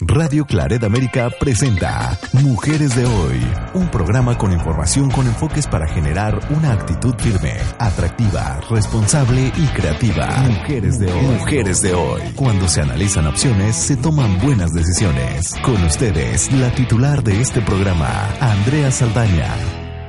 Radio 0.00 0.44
Claret 0.46 0.84
América 0.84 1.28
presenta 1.40 2.14
Mujeres 2.46 2.94
de 2.94 3.02
Hoy, 3.02 3.42
un 3.74 3.90
programa 3.90 4.38
con 4.38 4.52
información 4.52 5.10
con 5.10 5.26
enfoques 5.26 5.66
para 5.66 5.88
generar 5.88 6.38
una 6.54 6.72
actitud 6.72 7.18
firme, 7.18 7.58
atractiva, 7.82 8.62
responsable 8.70 9.50
y 9.58 9.66
creativa. 9.74 10.30
Mujeres 10.46 11.00
de 11.00 11.10
Hoy. 11.10 11.34
Mujeres 11.42 11.82
de 11.82 11.94
Hoy. 11.94 12.22
Cuando 12.38 12.68
se 12.68 12.80
analizan 12.80 13.26
opciones, 13.26 13.74
se 13.74 13.96
toman 13.98 14.38
buenas 14.38 14.70
decisiones. 14.70 15.58
Con 15.66 15.82
ustedes, 15.82 16.46
la 16.54 16.70
titular 16.70 17.26
de 17.26 17.42
este 17.42 17.58
programa, 17.60 18.06
Andrea 18.38 18.94
Saldaña. 18.94 19.50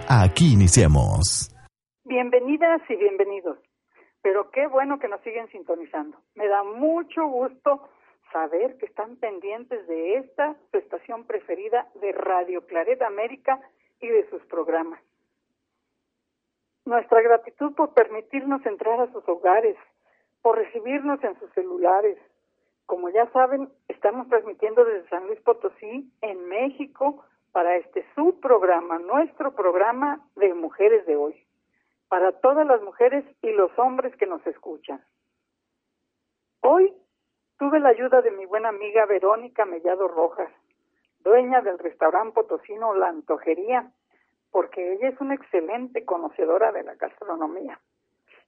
Aquí 0.05 0.53
iniciamos. 0.53 1.49
Bienvenidas 2.05 2.81
y 2.89 2.95
bienvenidos. 2.95 3.57
Pero 4.21 4.51
qué 4.51 4.67
bueno 4.67 4.99
que 4.99 5.07
nos 5.07 5.21
siguen 5.21 5.49
sintonizando. 5.49 6.21
Me 6.35 6.47
da 6.47 6.61
mucho 6.63 7.25
gusto 7.25 7.89
saber 8.31 8.77
que 8.77 8.85
están 8.85 9.15
pendientes 9.17 9.87
de 9.87 10.15
esta, 10.15 10.55
su 10.71 10.77
estación 10.77 11.25
preferida 11.25 11.87
de 11.95 12.11
Radio 12.11 12.65
Claret 12.65 13.01
América 13.01 13.59
y 13.99 14.07
de 14.07 14.29
sus 14.29 14.41
programas. 14.45 14.99
Nuestra 16.85 17.21
gratitud 17.21 17.73
por 17.75 17.93
permitirnos 17.93 18.65
entrar 18.65 18.99
a 18.99 19.11
sus 19.11 19.27
hogares, 19.27 19.77
por 20.41 20.57
recibirnos 20.57 21.23
en 21.23 21.37
sus 21.39 21.51
celulares. 21.53 22.17
Como 22.85 23.09
ya 23.09 23.29
saben, 23.31 23.69
estamos 23.87 24.27
transmitiendo 24.29 24.83
desde 24.83 25.09
San 25.09 25.27
Luis 25.27 25.39
Potosí, 25.41 26.11
en 26.21 26.47
México, 26.47 27.23
para 27.51 27.75
este 27.75 28.05
su 28.15 28.39
programa, 28.39 28.99
nuestro 28.99 29.53
programa 29.53 30.25
de 30.35 30.53
Mujeres 30.53 31.05
de 31.05 31.15
Hoy, 31.15 31.45
para 32.07 32.31
todas 32.31 32.65
las 32.65 32.81
mujeres 32.81 33.25
y 33.41 33.51
los 33.51 33.77
hombres 33.77 34.15
que 34.15 34.25
nos 34.25 34.45
escuchan. 34.47 35.03
Hoy 36.61 36.93
Tuve 37.59 37.81
la 37.81 37.89
ayuda 37.89 38.21
de 38.21 38.31
mi 38.31 38.45
buena 38.45 38.69
amiga 38.69 39.05
Verónica 39.05 39.65
Mellado 39.65 40.07
Rojas, 40.07 40.49
dueña 41.19 41.59
del 41.59 41.77
restaurante 41.77 42.35
potosino 42.35 42.93
La 42.93 43.09
Antojería, 43.09 43.91
porque 44.49 44.93
ella 44.93 45.09
es 45.09 45.19
una 45.19 45.33
excelente 45.33 46.05
conocedora 46.05 46.71
de 46.71 46.83
la 46.83 46.95
gastronomía. 46.95 47.77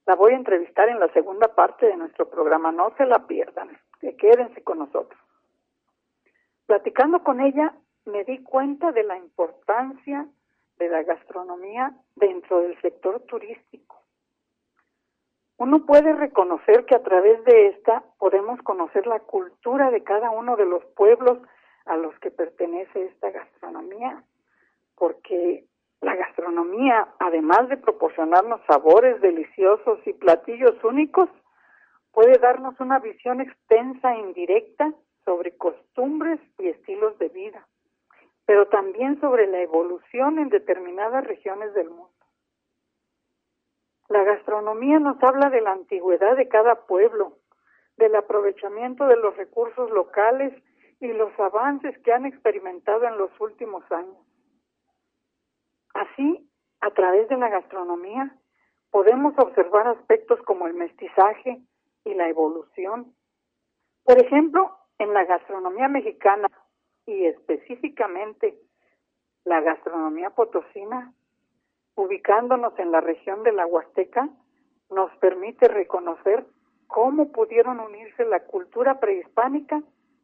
La 0.06 0.14
voy 0.14 0.32
a 0.32 0.36
entrevistar 0.36 0.88
en 0.88 0.98
la 0.98 1.12
segunda 1.12 1.54
parte 1.54 1.84
de 1.84 1.96
nuestro 1.98 2.30
programa, 2.30 2.72
no 2.72 2.96
se 2.96 3.04
la 3.04 3.26
pierdan, 3.26 3.78
que 4.00 4.16
quédense 4.16 4.64
con 4.64 4.78
nosotros. 4.78 5.20
Platicando 6.64 7.22
con 7.22 7.42
ella, 7.42 7.74
me 8.06 8.24
di 8.24 8.42
cuenta 8.42 8.92
de 8.92 9.02
la 9.02 9.18
importancia 9.18 10.26
de 10.78 10.88
la 10.88 11.02
gastronomía 11.02 11.92
dentro 12.16 12.60
del 12.60 12.80
sector 12.80 13.20
turístico 13.26 14.01
uno 15.62 15.86
puede 15.86 16.12
reconocer 16.12 16.84
que 16.86 16.96
a 16.96 17.04
través 17.04 17.44
de 17.44 17.68
esta 17.68 18.02
podemos 18.18 18.60
conocer 18.62 19.06
la 19.06 19.20
cultura 19.20 19.92
de 19.92 20.02
cada 20.02 20.28
uno 20.30 20.56
de 20.56 20.66
los 20.66 20.84
pueblos 20.96 21.38
a 21.84 21.96
los 21.96 22.18
que 22.18 22.32
pertenece 22.32 23.04
esta 23.04 23.30
gastronomía, 23.30 24.24
porque 24.96 25.64
la 26.00 26.16
gastronomía, 26.16 27.06
además 27.20 27.68
de 27.68 27.76
proporcionarnos 27.76 28.60
sabores 28.66 29.20
deliciosos 29.20 30.00
y 30.04 30.14
platillos 30.14 30.82
únicos, 30.82 31.28
puede 32.10 32.38
darnos 32.38 32.74
una 32.80 32.98
visión 32.98 33.40
extensa 33.40 34.16
e 34.16 34.18
indirecta 34.18 34.92
sobre 35.24 35.56
costumbres 35.56 36.40
y 36.58 36.70
estilos 36.70 37.16
de 37.20 37.28
vida, 37.28 37.68
pero 38.46 38.66
también 38.66 39.20
sobre 39.20 39.46
la 39.46 39.60
evolución 39.60 40.40
en 40.40 40.48
determinadas 40.48 41.24
regiones 41.24 41.72
del 41.74 41.88
mundo. 41.88 42.21
La 44.12 44.24
gastronomía 44.24 44.98
nos 44.98 45.16
habla 45.22 45.48
de 45.48 45.62
la 45.62 45.72
antigüedad 45.72 46.36
de 46.36 46.46
cada 46.46 46.74
pueblo, 46.84 47.38
del 47.96 48.14
aprovechamiento 48.14 49.06
de 49.06 49.16
los 49.16 49.34
recursos 49.38 49.90
locales 49.90 50.52
y 51.00 51.14
los 51.14 51.32
avances 51.40 51.98
que 52.00 52.12
han 52.12 52.26
experimentado 52.26 53.04
en 53.04 53.16
los 53.16 53.30
últimos 53.40 53.90
años. 53.90 54.18
Así, 55.94 56.46
a 56.82 56.90
través 56.90 57.26
de 57.30 57.38
la 57.38 57.48
gastronomía, 57.48 58.36
podemos 58.90 59.32
observar 59.38 59.88
aspectos 59.88 60.38
como 60.42 60.66
el 60.66 60.74
mestizaje 60.74 61.62
y 62.04 62.12
la 62.12 62.28
evolución. 62.28 63.14
Por 64.04 64.18
ejemplo, 64.18 64.76
en 64.98 65.14
la 65.14 65.24
gastronomía 65.24 65.88
mexicana 65.88 66.48
y 67.06 67.24
específicamente 67.24 68.58
la 69.46 69.62
gastronomía 69.62 70.28
potosina, 70.28 71.14
ubicándonos 71.94 72.78
en 72.78 72.92
la 72.92 73.00
región 73.00 73.42
de 73.42 73.52
la 73.52 73.66
Huasteca, 73.66 74.28
nos 74.90 75.14
permite 75.16 75.68
reconocer 75.68 76.46
cómo 76.86 77.32
pudieron 77.32 77.80
unirse 77.80 78.24
la 78.24 78.40
cultura 78.40 79.00
prehispánica 79.00 79.82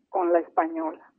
con 0.09 0.33
la 0.33 0.41
española. 0.41 1.11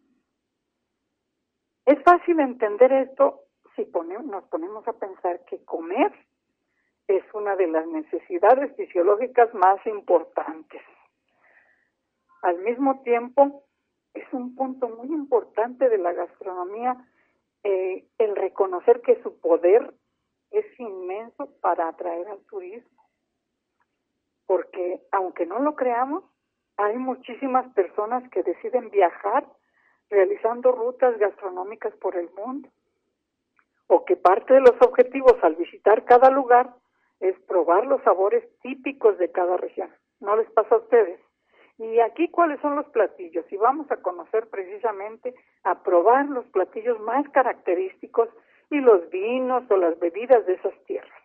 Es 1.86 2.02
fácil 2.04 2.40
entender 2.40 2.92
esto 2.92 3.42
si 3.76 3.90
nos 4.26 4.44
ponemos 4.46 4.88
a 4.88 4.94
pensar 4.94 5.44
que 5.46 5.64
comer 5.64 6.14
es 7.08 7.24
una 7.34 7.56
de 7.56 7.68
las 7.68 7.88
necesidades 7.88 8.76
fisiológicas 8.76 9.52
más 9.56 9.84
importantes. 9.88 10.81
Al 12.44 12.60
mismo 12.60 13.02
tiempo, 13.02 13.64
es 14.14 14.26
un 14.31 14.56
punto 14.56 14.90
muy 14.90 15.08
importante 15.08 15.90
de 15.90 15.98
la 15.98 16.14
gastronomía 16.14 16.96
eh, 17.64 18.06
el 18.18 18.36
reconocer 18.36 19.02
que 19.02 19.22
su 19.24 19.40
poder 19.40 19.94
es 20.52 20.66
inmenso 20.80 21.50
para 21.62 21.88
atraer 21.88 22.28
al 22.28 22.40
turismo. 22.46 23.04
Porque 24.46 25.02
aunque 25.12 25.46
no 25.46 25.60
lo 25.60 25.76
creamos, 25.76 26.24
hay 26.78 26.98
muchísimas 26.98 27.72
personas 27.74 28.28
que 28.32 28.44
deciden 28.44 28.90
viajar 28.90 29.46
realizando 30.10 30.72
rutas 30.72 31.18
gastronómicas 31.18 31.94
por 31.98 32.16
el 32.16 32.30
mundo. 32.32 32.70
O 33.88 34.06
que 34.06 34.16
parte 34.16 34.54
de 34.54 34.62
los 34.62 34.76
objetivos 34.82 35.36
al 35.42 35.56
visitar 35.56 36.06
cada 36.06 36.30
lugar 36.30 36.74
es 37.20 37.38
probar 37.42 37.86
los 37.86 38.02
sabores 38.04 38.44
típicos 38.62 39.18
de 39.18 39.31
cada 39.31 39.58
región. 39.58 39.90
¿No 40.20 40.36
les 40.36 40.50
pasa 40.52 40.76
a 40.76 40.80
ustedes? 40.80 41.20
Y 41.78 42.00
aquí 42.00 42.30
cuáles 42.30 42.60
son 42.62 42.76
los 42.76 42.88
platillos. 42.88 43.46
Y 43.52 43.58
vamos 43.58 43.90
a 43.92 43.98
conocer 43.98 44.48
precisamente, 44.50 45.34
a 45.64 45.81
probar 45.84 46.28
los 46.28 46.46
platillos 46.48 47.00
más 47.00 47.28
característicos 47.30 48.30
y 48.69 48.80
los 48.80 49.09
vinos 49.09 49.63
o 49.69 49.78
las 49.78 49.97
bebidas 50.00 50.46
de 50.46 50.53
esas 50.53 50.74
tierras. 50.85 51.24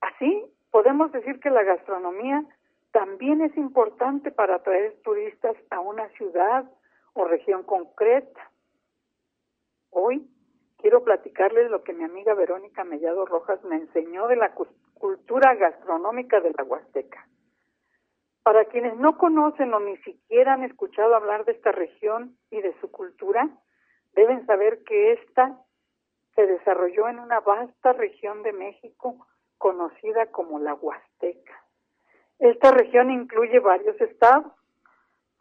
Así, 0.00 0.44
podemos 0.70 1.12
decir 1.12 1.38
que 1.40 1.50
la 1.50 1.62
gastronomía 1.62 2.44
también 2.90 3.40
es 3.40 3.56
importante 3.56 4.30
para 4.30 4.56
atraer 4.56 4.96
turistas 5.02 5.56
a 5.70 5.80
una 5.80 6.08
ciudad 6.10 6.70
o 7.14 7.24
región 7.24 7.62
concreta. 7.62 8.50
Hoy 9.90 10.28
quiero 10.78 11.04
platicarles 11.04 11.70
lo 11.70 11.84
que 11.84 11.92
mi 11.92 12.04
amiga 12.04 12.34
Verónica 12.34 12.84
Mellado 12.84 13.24
Rojas 13.24 13.62
me 13.64 13.76
enseñó 13.76 14.26
de 14.26 14.36
la 14.36 14.52
cultura 14.94 15.54
gastronómica 15.54 16.40
de 16.40 16.52
la 16.56 16.64
Huasteca. 16.64 17.26
Para 18.42 18.64
quienes 18.64 18.96
no 18.96 19.16
conocen 19.18 19.72
o 19.72 19.80
ni 19.80 19.96
siquiera 19.98 20.54
han 20.54 20.64
escuchado 20.64 21.14
hablar 21.14 21.44
de 21.44 21.52
esta 21.52 21.70
región 21.70 22.36
y 22.50 22.60
de 22.60 22.74
su 22.80 22.90
cultura, 22.90 23.48
Deben 24.14 24.44
saber 24.46 24.82
que 24.84 25.12
esta 25.12 25.58
se 26.34 26.46
desarrolló 26.46 27.08
en 27.08 27.18
una 27.18 27.40
vasta 27.40 27.92
región 27.92 28.42
de 28.42 28.52
México 28.52 29.26
conocida 29.58 30.26
como 30.26 30.58
la 30.58 30.74
Huasteca. 30.74 31.64
Esta 32.38 32.72
región 32.72 33.10
incluye 33.10 33.58
varios 33.60 34.00
estados. 34.00 34.52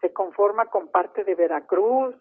Se 0.01 0.13
conforma 0.13 0.67
con 0.67 0.89
parte 0.89 1.23
de 1.23 1.35
Veracruz, 1.35 2.15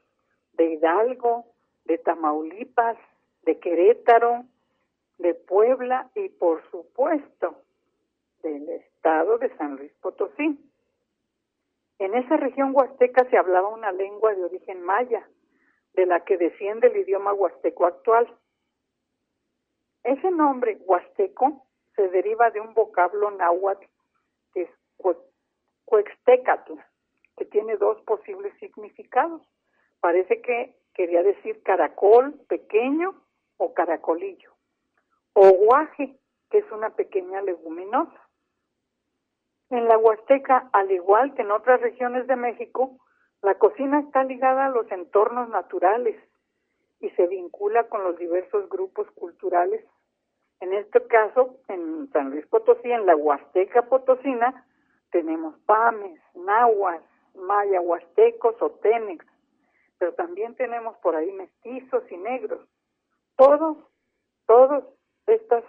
de 0.52 0.72
Hidalgo, 0.72 1.46
de 1.84 1.98
Tamaulipas, 1.98 2.96
de 3.42 3.58
Querétaro, 3.58 4.44
de 5.18 5.34
Puebla 5.34 6.10
y 6.14 6.28
por 6.30 6.62
supuesto 6.70 7.56
del 8.42 8.68
estado 8.70 9.38
de 9.38 9.54
San 9.56 9.76
Luis 9.76 9.92
Potosí. 10.00 10.58
En 11.98 12.14
esa 12.14 12.38
región 12.38 12.70
huasteca 12.74 13.28
se 13.28 13.36
hablaba 13.36 13.68
una 13.68 13.92
lengua 13.92 14.34
de 14.34 14.44
origen 14.44 14.82
maya, 14.82 15.28
de 15.94 16.06
la 16.06 16.24
que 16.24 16.36
desciende 16.36 16.88
el 16.88 16.96
idioma 16.96 17.32
huasteco 17.32 17.86
actual. 17.86 18.32
Ese 20.02 20.30
nombre 20.30 20.78
huasteco 20.80 21.66
se 21.94 22.08
deriva 22.08 22.50
de 22.50 22.60
un 22.60 22.74
vocablo 22.74 23.30
náhuatl 23.30 23.86
que 24.52 24.62
es 24.62 24.70
cuextecatl, 25.84 26.74
que 27.36 27.44
tiene 27.46 27.76
dos 27.76 28.00
posibles 28.02 28.54
significados. 28.58 29.42
Parece 30.00 30.40
que 30.40 30.76
quería 30.94 31.22
decir 31.22 31.62
caracol 31.62 32.34
pequeño 32.48 33.14
o 33.58 33.74
caracolillo, 33.74 34.52
o 35.34 35.50
guaje, 35.50 36.16
que 36.50 36.58
es 36.58 36.72
una 36.72 36.90
pequeña 36.90 37.42
leguminosa. 37.42 38.28
En 39.70 39.86
la 39.86 39.98
Huasteca, 39.98 40.68
al 40.72 40.90
igual 40.90 41.34
que 41.34 41.42
en 41.42 41.50
otras 41.52 41.80
regiones 41.80 42.26
de 42.26 42.36
México, 42.36 42.98
la 43.42 43.54
cocina 43.54 44.00
está 44.00 44.22
ligada 44.24 44.66
a 44.66 44.70
los 44.70 44.90
entornos 44.92 45.48
naturales 45.48 46.16
y 47.00 47.08
se 47.10 47.26
vincula 47.26 47.84
con 47.88 48.04
los 48.04 48.18
diversos 48.18 48.68
grupos 48.68 49.10
culturales. 49.12 49.84
En 50.60 50.74
este 50.74 51.06
caso, 51.06 51.56
en 51.68 52.10
San 52.12 52.30
Luis 52.30 52.46
Potosí, 52.46 52.92
en 52.92 53.06
la 53.06 53.16
Huasteca 53.16 53.82
Potosina, 53.88 54.66
tenemos 55.10 55.58
pames, 55.60 56.20
nahuas, 56.34 57.02
maya 57.34 57.80
huastecos 57.80 58.60
o 58.60 58.70
tenex, 58.72 59.24
pero 59.98 60.12
también 60.14 60.54
tenemos 60.56 60.96
por 60.98 61.16
ahí 61.16 61.32
mestizos 61.32 62.02
y 62.10 62.16
negros. 62.18 62.60
Todos, 63.36 63.78
todos 64.46 64.84
estos 65.26 65.64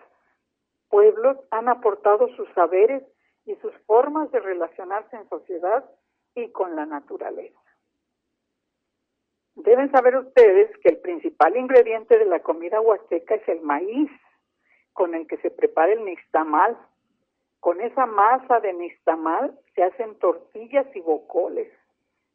pueblos 0.90 1.38
han 1.52 1.70
aportado 1.70 2.28
sus 2.36 2.50
saberes 2.50 3.04
y 3.46 3.56
sus 3.56 3.74
formas 3.86 4.30
de 4.32 4.42
relacionarse 4.42 5.16
en 5.16 5.30
sociedad 5.30 5.90
y 6.36 6.52
con 6.52 6.76
la 6.76 6.86
naturaleza. 6.86 7.61
Deben 9.56 9.92
saber 9.92 10.16
ustedes 10.16 10.76
que 10.78 10.90
el 10.90 10.98
principal 10.98 11.58
ingrediente 11.58 12.18
de 12.18 12.26
la 12.26 12.40
comida 12.40 12.80
huasteca 12.80 13.36
es 13.36 13.48
el 13.50 13.62
maíz, 13.62 14.10
con 14.94 15.14
el 15.14 15.28
que 15.28 15.38
se 15.38 15.52
prepara 15.52 15.94
el 15.94 16.06
nixtamal. 16.06 16.78
Con 17.60 17.82
esa 17.82 18.06
masa 18.06 18.60
de 18.60 18.74
nixtamal 18.74 19.58
se 19.76 19.84
hacen 19.84 20.18
tortillas 20.20 20.88
y 20.96 21.02
bocoles, 21.02 21.72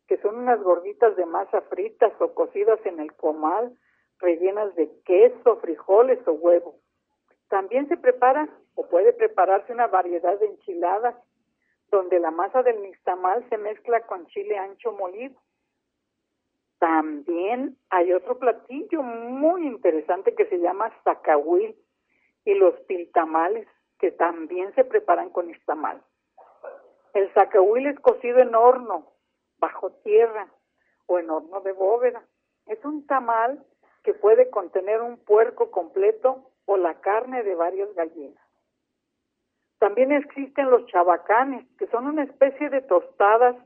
que 0.06 0.18
son 0.18 0.36
unas 0.36 0.62
gorditas 0.62 1.16
de 1.16 1.26
masa 1.26 1.62
fritas 1.62 2.12
o 2.20 2.34
cocidas 2.34 2.78
en 2.84 3.00
el 3.00 3.12
comal, 3.14 3.76
rellenas 4.18 4.74
de 4.76 4.90
queso, 5.04 5.56
frijoles 5.56 6.18
o 6.26 6.32
huevo. 6.32 6.76
También 7.48 7.88
se 7.88 7.96
prepara 7.96 8.48
o 8.74 8.86
puede 8.88 9.12
prepararse 9.12 9.72
una 9.72 9.86
variedad 9.86 10.38
de 10.38 10.46
enchiladas, 10.46 11.14
donde 11.90 12.20
la 12.20 12.30
masa 12.30 12.62
del 12.62 12.82
nixtamal 12.82 13.48
se 13.48 13.58
mezcla 13.58 14.00
con 14.02 14.26
chile 14.26 14.58
ancho 14.58 14.92
molido. 14.92 15.34
También 16.78 17.76
hay 17.90 18.12
otro 18.12 18.38
platillo 18.38 19.02
muy 19.02 19.66
interesante 19.66 20.34
que 20.34 20.46
se 20.46 20.58
llama 20.58 20.92
zacahuil 21.04 21.74
y 22.44 22.54
los 22.54 22.74
piltamales, 22.80 23.66
que 23.98 24.10
también 24.10 24.74
se 24.74 24.84
preparan 24.84 25.30
con 25.30 25.46
nixtamal. 25.46 26.02
El 27.14 27.32
zacahuil 27.32 27.86
es 27.86 27.98
cocido 28.00 28.40
en 28.40 28.54
horno, 28.54 29.12
bajo 29.58 29.90
tierra 30.02 30.48
o 31.06 31.18
en 31.18 31.30
horno 31.30 31.60
de 31.62 31.72
bóveda. 31.72 32.22
Es 32.66 32.84
un 32.84 33.06
tamal 33.06 33.64
que 34.04 34.12
puede 34.12 34.50
contener 34.50 35.00
un 35.00 35.16
puerco 35.16 35.70
completo 35.70 36.50
o 36.66 36.76
la 36.76 37.00
carne 37.00 37.42
de 37.42 37.54
varias 37.54 37.92
gallinas. 37.94 38.46
También 39.78 40.12
existen 40.12 40.70
los 40.70 40.86
chabacanes, 40.86 41.66
que 41.78 41.86
son 41.88 42.06
una 42.06 42.24
especie 42.24 42.68
de 42.70 42.82
tostadas 42.82 43.56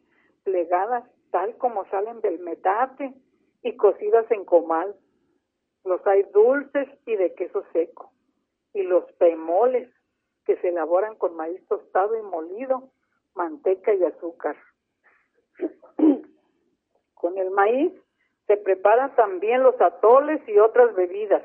plegadas 0.44 1.04
tal 1.30 1.56
como 1.58 1.84
salen 1.86 2.20
del 2.20 2.38
metate 2.40 3.14
y 3.62 3.76
cocidas 3.76 4.30
en 4.30 4.44
comal. 4.44 4.94
Los 5.84 6.06
hay 6.06 6.22
dulces 6.24 6.88
y 7.06 7.16
de 7.16 7.34
queso 7.34 7.64
seco. 7.72 8.12
Y 8.72 8.82
los 8.82 9.10
pemoles, 9.14 9.90
que 10.44 10.56
se 10.58 10.68
elaboran 10.68 11.16
con 11.16 11.36
maíz 11.36 11.66
tostado 11.68 12.16
y 12.16 12.22
molido, 12.22 12.90
manteca 13.34 13.94
y 13.94 14.04
azúcar. 14.04 14.56
con 17.14 17.38
el 17.38 17.50
maíz 17.50 17.92
se 18.46 18.56
preparan 18.56 19.14
también 19.14 19.62
los 19.62 19.80
atoles 19.80 20.40
y 20.48 20.58
otras 20.58 20.94
bebidas. 20.94 21.42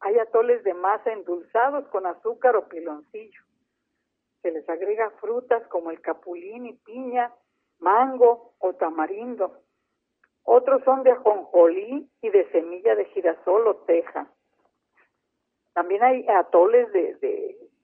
Hay 0.00 0.18
atoles 0.18 0.64
de 0.64 0.74
masa 0.74 1.12
endulzados 1.12 1.86
con 1.88 2.06
azúcar 2.06 2.56
o 2.56 2.68
piloncillo. 2.68 3.42
Se 4.42 4.50
les 4.50 4.68
agrega 4.68 5.10
frutas 5.20 5.66
como 5.68 5.90
el 5.90 6.00
capulín 6.00 6.66
y 6.66 6.72
piña 6.72 7.32
mango 7.78 8.54
o 8.58 8.74
tamarindo. 8.74 9.60
Otros 10.44 10.82
son 10.84 11.02
de 11.02 11.12
ajonjolí 11.12 12.10
y 12.22 12.30
de 12.30 12.50
semilla 12.50 12.94
de 12.94 13.04
girasol 13.06 13.66
o 13.66 13.76
teja. 13.76 14.26
También 15.74 16.02
hay 16.02 16.26
atoles 16.28 16.90
de, 16.92 17.14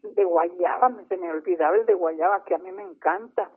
de, 0.03 0.25
guayaba, 0.25 0.91
se 1.09 1.17
me 1.17 1.31
olvidaba 1.31 1.77
el 1.77 1.87
de 1.87 1.95
guayaba, 1.95 2.45
que 2.45 2.55
a 2.55 2.59
mí 2.59 2.73
me 2.73 2.83
encanta. 2.83 3.51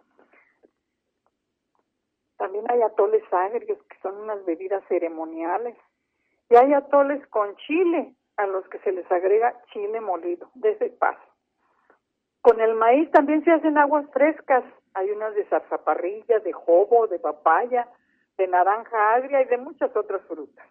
También 2.37 2.69
hay 2.69 2.81
atoles 2.81 3.23
agrios, 3.31 3.81
que 3.83 3.97
son 4.01 4.15
unas 4.17 4.45
bebidas 4.45 4.83
ceremoniales. 4.87 5.75
Y 6.49 6.55
hay 6.55 6.73
atoles 6.73 7.25
con 7.27 7.55
chile, 7.55 8.13
a 8.37 8.45
los 8.45 8.67
que 8.69 8.77
se 8.79 8.91
les 8.91 9.11
agrega 9.11 9.59
chile 9.73 9.99
molido, 9.99 10.49
de 10.53 10.71
ese 10.71 10.89
paso. 10.91 11.27
Con 12.41 12.61
el 12.61 12.75
maíz 12.75 13.09
también 13.11 13.43
se 13.43 13.51
hacen 13.51 13.77
aguas 13.77 14.05
frescas. 14.11 14.63
Hay 14.97 15.11
unas 15.11 15.35
de 15.35 15.45
zarzaparrilla, 15.45 16.39
de 16.39 16.51
jobo, 16.51 17.05
de 17.05 17.19
papaya, 17.19 17.87
de 18.35 18.47
naranja 18.47 19.13
agria 19.13 19.43
y 19.43 19.45
de 19.45 19.57
muchas 19.57 19.95
otras 19.95 20.23
frutas. 20.23 20.65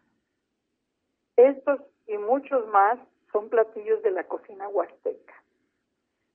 Estos 1.37 1.81
y 2.09 2.19
muchos 2.19 2.67
más 2.67 2.99
son 3.31 3.49
platillos 3.49 4.03
de 4.03 4.11
la 4.11 4.25
cocina 4.25 4.69
huasteca. 4.69 5.35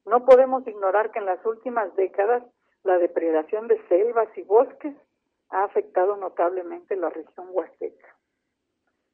No 0.05 0.23
podemos 0.23 0.65
ignorar 0.65 1.11
que 1.11 1.19
en 1.19 1.25
las 1.25 1.45
últimas 1.45 1.93
décadas 1.97 2.43
la 2.83 2.97
depredación 2.97 3.67
de 3.67 3.85
selvas 3.89 4.29
y 4.37 4.43
bosques 4.43 4.95
ha 5.49 5.65
afectado 5.65 6.15
notablemente 6.15 6.95
la 6.95 7.09
región 7.09 7.47
huasteca. 7.49 8.15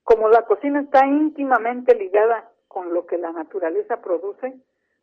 Como 0.03 0.29
la 0.29 0.43
cocina 0.43 0.81
está 0.81 1.03
íntimamente 1.07 1.95
ligada 1.95 2.51
con 2.67 2.93
lo 2.93 3.07
que 3.07 3.17
la 3.17 3.31
naturaleza 3.31 4.01
produce, 4.01 4.53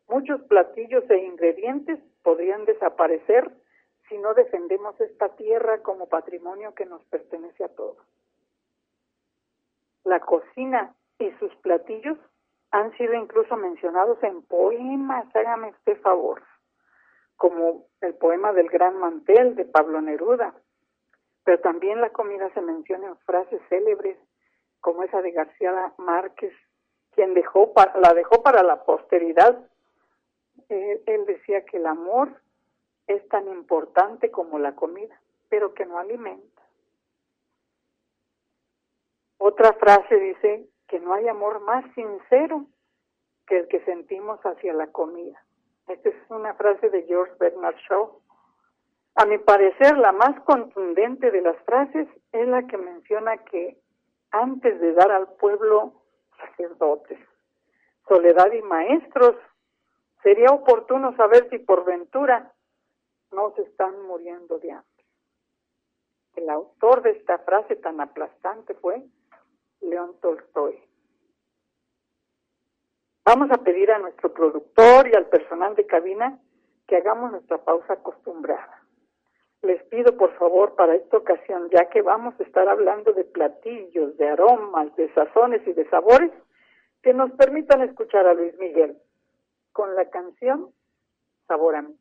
Muchos 0.08 0.42
platillos 0.42 1.08
e 1.08 1.16
ingredientes 1.18 1.98
podrían 2.22 2.64
desaparecer 2.66 3.50
si 4.08 4.18
no 4.18 4.34
defendemos 4.34 5.00
esta 5.00 5.30
tierra 5.36 5.82
como 5.82 6.08
patrimonio 6.08 6.74
que 6.74 6.86
nos 6.86 7.04
pertenece 7.06 7.64
a 7.64 7.68
todos. 7.68 7.98
La 10.04 10.20
cocina 10.20 10.94
y 11.18 11.30
sus 11.32 11.54
platillos 11.56 12.18
han 12.70 12.96
sido 12.96 13.14
incluso 13.14 13.56
mencionados 13.56 14.22
en 14.22 14.42
poemas, 14.42 15.24
hágame 15.34 15.70
usted 15.70 16.00
favor, 16.00 16.42
como 17.36 17.86
el 18.00 18.14
poema 18.14 18.52
del 18.52 18.68
Gran 18.68 18.98
Mantel 18.98 19.54
de 19.54 19.64
Pablo 19.64 20.00
Neruda, 20.00 20.54
pero 21.44 21.60
también 21.60 22.00
la 22.00 22.10
comida 22.10 22.50
se 22.52 22.60
menciona 22.60 23.08
en 23.08 23.16
frases 23.18 23.60
célebres 23.68 24.18
como 24.80 25.02
esa 25.02 25.22
de 25.22 25.30
García 25.30 25.92
Márquez, 25.98 26.52
quien 27.12 27.32
dejó 27.32 27.72
la 27.96 28.12
dejó 28.12 28.42
para 28.42 28.62
la 28.62 28.84
posteridad 28.84 29.58
él 30.68 31.26
decía 31.26 31.64
que 31.64 31.76
el 31.76 31.86
amor 31.86 32.40
es 33.06 33.26
tan 33.28 33.48
importante 33.48 34.30
como 34.30 34.58
la 34.58 34.74
comida, 34.74 35.20
pero 35.48 35.74
que 35.74 35.86
no 35.86 35.98
alimenta. 35.98 36.62
Otra 39.38 39.72
frase 39.74 40.16
dice 40.16 40.68
que 40.88 41.00
no 41.00 41.12
hay 41.12 41.28
amor 41.28 41.60
más 41.60 41.84
sincero 41.94 42.66
que 43.46 43.58
el 43.58 43.68
que 43.68 43.84
sentimos 43.84 44.40
hacia 44.40 44.72
la 44.72 44.86
comida. 44.86 45.44
Esta 45.86 46.08
es 46.08 46.16
una 46.30 46.54
frase 46.54 46.88
de 46.88 47.02
George 47.02 47.34
Bernard 47.38 47.76
Shaw. 47.88 48.20
A 49.16 49.26
mi 49.26 49.38
parecer, 49.38 49.98
la 49.98 50.12
más 50.12 50.40
contundente 50.40 51.30
de 51.30 51.42
las 51.42 51.56
frases 51.64 52.08
es 52.32 52.48
la 52.48 52.66
que 52.66 52.78
menciona 52.78 53.36
que 53.38 53.78
antes 54.30 54.80
de 54.80 54.92
dar 54.94 55.12
al 55.12 55.28
pueblo 55.34 55.92
sacerdotes, 56.38 57.18
soledad 58.08 58.50
y 58.52 58.62
maestros, 58.62 59.36
Sería 60.24 60.48
oportuno 60.52 61.14
saber 61.16 61.48
si 61.50 61.58
por 61.58 61.84
ventura 61.84 62.50
no 63.34 63.52
se 63.54 63.62
están 63.62 64.02
muriendo 64.02 64.58
de 64.58 64.72
hambre. 64.72 65.04
El 66.36 66.50
autor 66.50 67.02
de 67.02 67.10
esta 67.10 67.38
frase 67.38 67.76
tan 67.76 68.00
aplastante 68.00 68.74
fue 68.74 69.04
León 69.80 70.16
Tolstoy. 70.20 70.82
Vamos 73.24 73.50
a 73.50 73.58
pedir 73.58 73.90
a 73.90 73.98
nuestro 73.98 74.32
productor 74.34 75.08
y 75.08 75.14
al 75.14 75.26
personal 75.26 75.74
de 75.74 75.86
cabina 75.86 76.38
que 76.86 76.96
hagamos 76.96 77.30
nuestra 77.30 77.58
pausa 77.58 77.94
acostumbrada. 77.94 78.82
Les 79.62 79.82
pido 79.84 80.16
por 80.18 80.36
favor 80.36 80.74
para 80.74 80.94
esta 80.94 81.16
ocasión, 81.16 81.70
ya 81.70 81.88
que 81.88 82.02
vamos 82.02 82.38
a 82.38 82.42
estar 82.42 82.68
hablando 82.68 83.12
de 83.14 83.24
platillos, 83.24 84.16
de 84.18 84.28
aromas, 84.28 84.94
de 84.96 85.12
sazones 85.14 85.66
y 85.66 85.72
de 85.72 85.88
sabores, 85.88 86.30
que 87.02 87.14
nos 87.14 87.30
permitan 87.32 87.80
escuchar 87.82 88.26
a 88.26 88.34
Luis 88.34 88.54
Miguel 88.58 88.98
con 89.72 89.94
la 89.94 90.10
canción 90.10 90.70
Sabor 91.46 91.76
a 91.76 91.82
mí. 91.82 91.98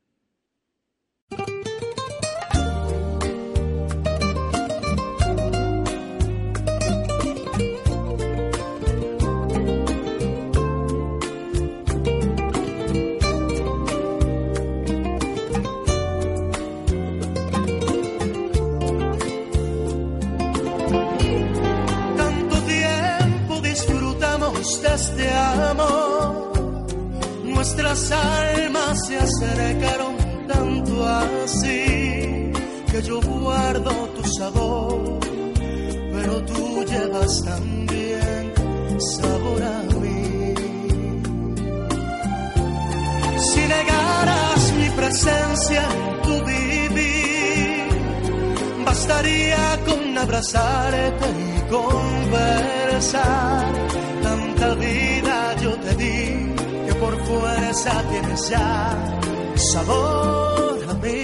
Tanta 53.12 54.76
vida 54.76 55.56
yo 55.62 55.72
te 55.76 55.94
di 55.96 56.56
que 56.88 56.94
por 56.96 57.16
fuerza 57.26 57.92
tienes 58.10 58.50
ya 58.50 59.20
sabor 59.56 60.80
a 60.90 60.94
mí. 60.94 61.22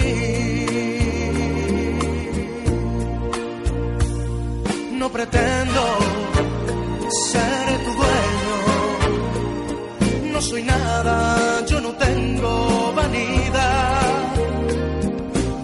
No 4.98 5.08
pretendo 5.10 5.82
ser 7.28 7.66
tu 7.84 7.90
dueño, 8.00 8.56
no 10.32 10.40
soy 10.42 10.62
nada, 10.62 11.64
yo 11.66 11.80
no 11.80 11.92
tengo 11.94 12.92
vanidad 12.94 14.34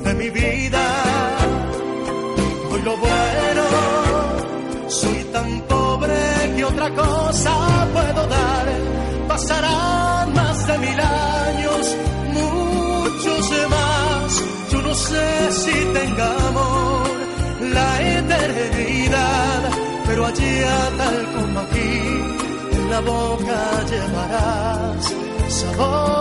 de 0.05 0.15
mi 0.15 0.31
vida. 0.31 0.85
Hoy 2.71 2.81
lo 2.83 2.97
bueno, 2.97 3.56
otra 6.87 7.05
cosa 7.05 7.89
puedo 7.93 8.27
dar. 8.27 8.67
Pasarán 9.29 10.35
más 10.35 10.67
de 10.67 10.79
mil 10.79 11.01
años 11.01 11.97
yo 14.71 14.83
no 14.83 14.95
sé 14.95 15.53
si 15.53 15.73
tengamos 15.93 17.09
la 17.61 18.19
eternidad, 18.19 19.71
pero 20.07 20.27
allí 20.27 20.61
tal 20.99 21.33
como 21.35 21.61
aquí, 21.61 22.01
en 22.73 22.91
la 22.91 23.01
boca 23.01 23.85
llevarás 23.91 25.15
sabor 25.49 26.16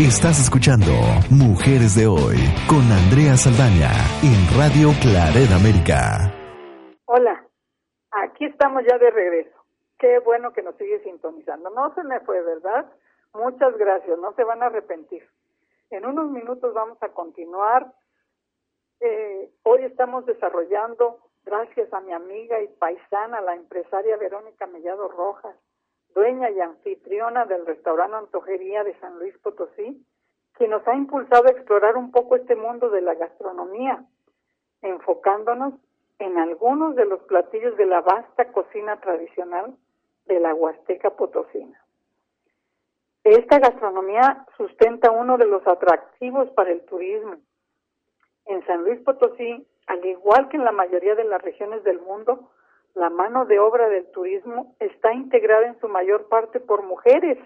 Estás 0.00 0.40
escuchando 0.40 0.92
Mujeres 1.30 1.94
de 1.94 2.06
Hoy 2.06 2.36
con 2.66 2.80
Andrea 2.90 3.36
Saldaña 3.36 3.90
en 4.22 4.58
Radio 4.58 4.92
Claret 5.00 5.50
América. 5.52 6.32
Hola, 7.04 7.46
aquí 8.10 8.46
estamos 8.46 8.82
ya 8.90 8.98
de 8.98 9.10
regreso. 9.10 9.59
Qué 10.00 10.18
bueno 10.20 10.54
que 10.54 10.62
nos 10.62 10.76
sigue 10.76 10.98
sintonizando. 11.00 11.68
No 11.68 11.94
se 11.94 12.02
me 12.02 12.20
fue, 12.20 12.40
¿verdad? 12.40 12.90
Muchas 13.34 13.76
gracias, 13.76 14.18
no 14.18 14.32
se 14.32 14.44
van 14.44 14.62
a 14.62 14.66
arrepentir. 14.66 15.28
En 15.90 16.06
unos 16.06 16.30
minutos 16.30 16.72
vamos 16.72 16.96
a 17.02 17.10
continuar. 17.10 17.92
Eh, 19.00 19.50
hoy 19.62 19.84
estamos 19.84 20.24
desarrollando, 20.24 21.18
gracias 21.44 21.92
a 21.92 22.00
mi 22.00 22.12
amiga 22.12 22.62
y 22.62 22.68
paisana, 22.68 23.42
la 23.42 23.54
empresaria 23.54 24.16
Verónica 24.16 24.66
Mellado 24.66 25.06
Rojas, 25.08 25.54
dueña 26.14 26.48
y 26.50 26.60
anfitriona 26.60 27.44
del 27.44 27.66
restaurante 27.66 28.16
Antojería 28.16 28.82
de 28.84 28.98
San 29.00 29.18
Luis 29.18 29.36
Potosí, 29.38 30.02
quien 30.54 30.70
nos 30.70 30.86
ha 30.88 30.94
impulsado 30.94 31.46
a 31.46 31.52
explorar 31.52 31.98
un 31.98 32.10
poco 32.10 32.36
este 32.36 32.56
mundo 32.56 32.88
de 32.88 33.02
la 33.02 33.14
gastronomía, 33.16 34.02
enfocándonos 34.80 35.74
en 36.18 36.38
algunos 36.38 36.96
de 36.96 37.04
los 37.04 37.20
platillos 37.24 37.76
de 37.76 37.84
la 37.84 38.00
vasta 38.00 38.50
cocina 38.52 38.98
tradicional 39.00 39.76
de 40.30 40.38
la 40.38 40.54
Huasteca 40.54 41.10
Potosina. 41.10 41.84
Esta 43.24 43.58
gastronomía 43.58 44.46
sustenta 44.56 45.10
uno 45.10 45.36
de 45.36 45.46
los 45.46 45.66
atractivos 45.66 46.48
para 46.50 46.70
el 46.70 46.82
turismo. 46.82 47.36
En 48.46 48.64
San 48.64 48.84
Luis 48.84 49.00
Potosí, 49.00 49.66
al 49.88 50.04
igual 50.06 50.48
que 50.48 50.56
en 50.56 50.64
la 50.64 50.72
mayoría 50.72 51.16
de 51.16 51.24
las 51.24 51.42
regiones 51.42 51.82
del 51.82 52.00
mundo, 52.00 52.48
la 52.94 53.10
mano 53.10 53.44
de 53.44 53.58
obra 53.58 53.88
del 53.88 54.08
turismo 54.12 54.76
está 54.78 55.12
integrada 55.12 55.66
en 55.66 55.80
su 55.80 55.88
mayor 55.88 56.28
parte 56.28 56.60
por 56.60 56.84
mujeres. 56.84 57.38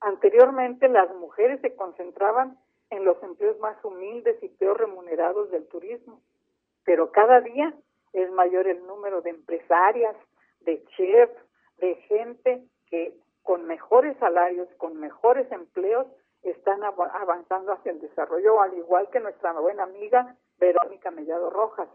Anteriormente 0.00 0.88
las 0.88 1.14
mujeres 1.16 1.60
se 1.60 1.74
concentraban 1.74 2.58
en 2.88 3.04
los 3.04 3.22
empleos 3.22 3.58
más 3.60 3.76
humildes 3.84 4.42
y 4.42 4.48
peor 4.48 4.80
remunerados 4.80 5.50
del 5.50 5.68
turismo, 5.68 6.20
pero 6.84 7.12
cada 7.12 7.42
día 7.42 7.74
es 8.14 8.30
mayor 8.32 8.66
el 8.66 8.86
número 8.86 9.20
de 9.20 9.30
empresarias, 9.30 10.16
de 10.64 10.84
chefs, 10.96 11.36
de 11.78 11.94
gente 12.08 12.62
que 12.88 13.14
con 13.42 13.66
mejores 13.66 14.16
salarios, 14.18 14.68
con 14.76 14.98
mejores 14.98 15.50
empleos, 15.50 16.06
están 16.42 16.82
avanzando 16.82 17.72
hacia 17.72 17.92
el 17.92 18.00
desarrollo, 18.00 18.60
al 18.60 18.74
igual 18.74 19.08
que 19.10 19.20
nuestra 19.20 19.52
buena 19.52 19.84
amiga 19.84 20.36
Verónica 20.58 21.10
Mellado 21.10 21.50
Rojas 21.50 21.88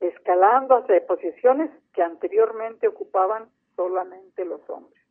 escalando 0.00 0.76
hacia 0.76 1.06
posiciones 1.06 1.70
que 1.92 2.02
anteriormente 2.02 2.88
ocupaban 2.88 3.48
solamente 3.76 4.44
los 4.44 4.60
hombres. 4.68 5.02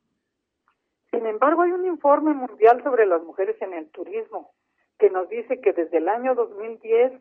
Sin 1.12 1.26
embargo, 1.26 1.62
hay 1.62 1.72
un 1.72 1.86
informe 1.86 2.34
mundial 2.34 2.84
sobre 2.84 3.06
las 3.06 3.22
mujeres 3.24 3.60
en 3.62 3.74
el 3.74 3.90
turismo 3.90 4.52
que 4.98 5.10
nos 5.10 5.30
dice 5.30 5.62
que 5.62 5.74
desde 5.74 5.98
el 5.98 6.10
año 6.10 6.36
2010 6.36 7.14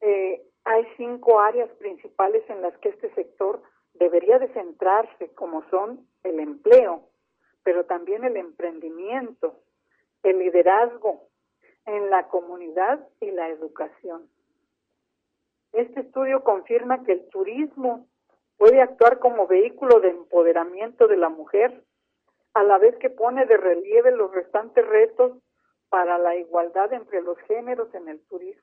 eh, 0.00 0.42
hay 0.64 0.86
cinco 0.96 1.40
áreas 1.40 1.70
principales 1.78 2.42
en 2.48 2.62
las 2.62 2.76
que 2.78 2.90
este 2.90 3.12
sector 3.14 3.62
debería 3.98 4.38
de 4.38 4.48
centrarse, 4.48 5.28
como 5.34 5.62
son 5.70 6.06
el 6.22 6.40
empleo, 6.40 7.02
pero 7.62 7.84
también 7.84 8.24
el 8.24 8.36
emprendimiento, 8.36 9.60
el 10.22 10.38
liderazgo 10.38 11.28
en 11.84 12.10
la 12.10 12.28
comunidad 12.28 13.06
y 13.20 13.30
la 13.30 13.48
educación. 13.48 14.28
Este 15.72 16.00
estudio 16.00 16.42
confirma 16.42 17.04
que 17.04 17.12
el 17.12 17.28
turismo 17.28 18.06
puede 18.56 18.80
actuar 18.80 19.18
como 19.18 19.46
vehículo 19.46 20.00
de 20.00 20.10
empoderamiento 20.10 21.06
de 21.06 21.16
la 21.16 21.28
mujer, 21.28 21.84
a 22.54 22.62
la 22.62 22.78
vez 22.78 22.96
que 22.96 23.10
pone 23.10 23.44
de 23.44 23.56
relieve 23.56 24.10
los 24.12 24.32
restantes 24.32 24.86
retos 24.86 25.32
para 25.90 26.18
la 26.18 26.36
igualdad 26.36 26.92
entre 26.92 27.20
los 27.20 27.38
géneros 27.40 27.94
en 27.94 28.08
el 28.08 28.20
turismo. 28.26 28.62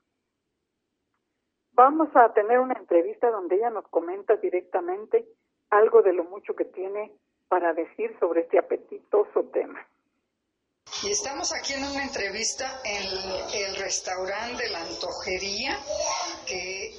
Vamos 1.76 2.10
a 2.16 2.32
tener 2.34 2.60
una 2.60 2.76
entrevista 2.76 3.32
donde 3.32 3.56
ella 3.56 3.72
nos 3.72 3.88
comenta 3.88 4.36
directamente 4.36 5.26
algo 5.72 6.04
de 6.04 6.14
lo 6.14 6.24
mucho 6.26 6.56
que 6.56 6.66
tiene 6.66 7.12
para 7.48 7.74
decir 7.74 8.16
sobre 8.20 8.42
este 8.42 8.60
apetitoso 8.60 9.46
tema. 9.52 9.86
Y 11.02 11.12
estamos 11.12 11.52
aquí 11.52 11.74
en 11.74 11.84
una 11.84 12.04
entrevista 12.04 12.80
en 12.86 13.66
el 13.66 13.76
restaurante 13.78 14.64
de 14.64 14.70
la 14.70 14.82
Antojería, 14.82 15.80
que 16.46 16.94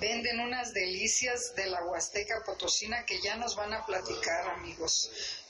venden 0.00 0.40
unas 0.40 0.74
delicias 0.74 1.54
de 1.54 1.66
la 1.66 1.84
Huasteca 1.84 2.42
Potosina 2.44 3.04
que 3.06 3.20
ya 3.20 3.36
nos 3.36 3.56
van 3.56 3.72
a 3.72 3.86
platicar, 3.86 4.50
amigos. 4.50 5.44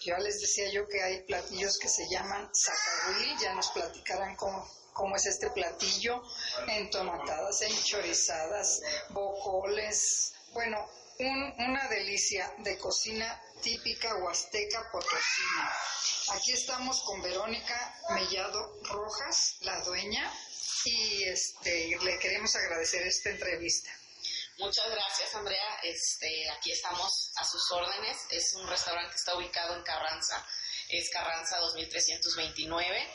Ya 0.00 0.18
les 0.18 0.40
decía 0.40 0.72
yo 0.72 0.88
que 0.88 1.02
hay 1.02 1.22
platillos 1.24 1.78
que 1.78 1.88
se 1.88 2.08
llaman 2.08 2.48
zacahuil, 2.54 3.38
ya 3.42 3.54
nos 3.54 3.70
platicarán 3.72 4.36
cómo, 4.36 4.66
cómo 4.96 5.14
es 5.16 5.26
este 5.26 5.50
platillo, 5.50 6.22
entomatadas, 6.68 7.60
enchorizadas, 7.62 8.80
bocoles, 9.10 10.32
bueno, 10.52 10.88
una 11.18 11.88
delicia 11.88 12.52
de 12.58 12.78
cocina 12.78 13.42
típica 13.62 14.16
huasteca 14.16 14.90
potosina. 14.90 15.72
Aquí 16.32 16.52
estamos 16.52 17.02
con 17.02 17.22
Verónica 17.22 17.94
Mellado 18.10 18.80
Rojas, 18.84 19.56
la 19.60 19.78
dueña, 19.82 20.32
y 20.84 21.24
este, 21.24 21.96
le 22.02 22.18
queremos 22.18 22.54
agradecer 22.56 23.06
esta 23.06 23.30
entrevista. 23.30 23.90
Muchas 24.58 24.88
gracias, 24.90 25.34
Andrea. 25.34 25.78
Este, 25.82 26.50
aquí 26.50 26.72
estamos 26.72 27.32
a 27.36 27.44
sus 27.44 27.70
órdenes. 27.72 28.16
Es 28.30 28.54
un 28.54 28.66
restaurante 28.68 29.10
que 29.10 29.16
está 29.16 29.36
ubicado 29.36 29.76
en 29.76 29.82
Carranza. 29.82 30.46
Es 30.88 31.10
Carranza 31.10 31.58
2329 31.58 33.06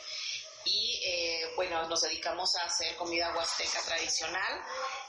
y 0.64 1.00
eh, 1.04 1.52
bueno, 1.56 1.88
nos 1.88 2.02
dedicamos 2.02 2.54
a 2.56 2.66
hacer 2.66 2.96
comida 2.96 3.34
huasteca 3.34 3.80
tradicional. 3.82 4.62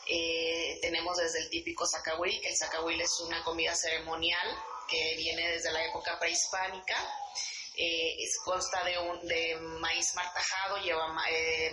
Eh, 0.07 0.79
tenemos 0.81 1.17
desde 1.17 1.39
el 1.39 1.49
típico 1.49 1.85
zacahuil, 1.85 2.41
que 2.41 2.49
el 2.49 2.57
zacahuil 2.57 3.01
es 3.01 3.19
una 3.21 3.43
comida 3.43 3.75
ceremonial 3.75 4.47
que 4.87 5.15
viene 5.15 5.49
desde 5.49 5.71
la 5.71 5.85
época 5.85 6.19
prehispánica. 6.19 6.95
Eh, 7.75 8.17
consta 8.45 8.83
de, 8.83 8.99
un, 8.99 9.27
de 9.27 9.55
maíz 9.79 10.13
martajado, 10.13 10.77
lleva 10.77 11.07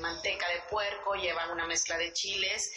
manteca 0.01 0.49
de 0.49 0.63
puerco, 0.71 1.15
lleva 1.15 1.53
una 1.53 1.67
mezcla 1.67 1.99
de 1.99 2.13
chiles 2.13 2.71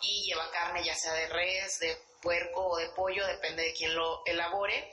y 0.00 0.24
lleva 0.24 0.50
carne 0.50 0.82
ya 0.82 0.94
sea 0.94 1.12
de 1.12 1.28
res, 1.28 1.78
de 1.78 2.09
puerco 2.20 2.68
o 2.68 2.76
de 2.76 2.88
pollo, 2.90 3.26
depende 3.26 3.62
de 3.62 3.72
quién 3.72 3.94
lo 3.94 4.22
elabore. 4.26 4.92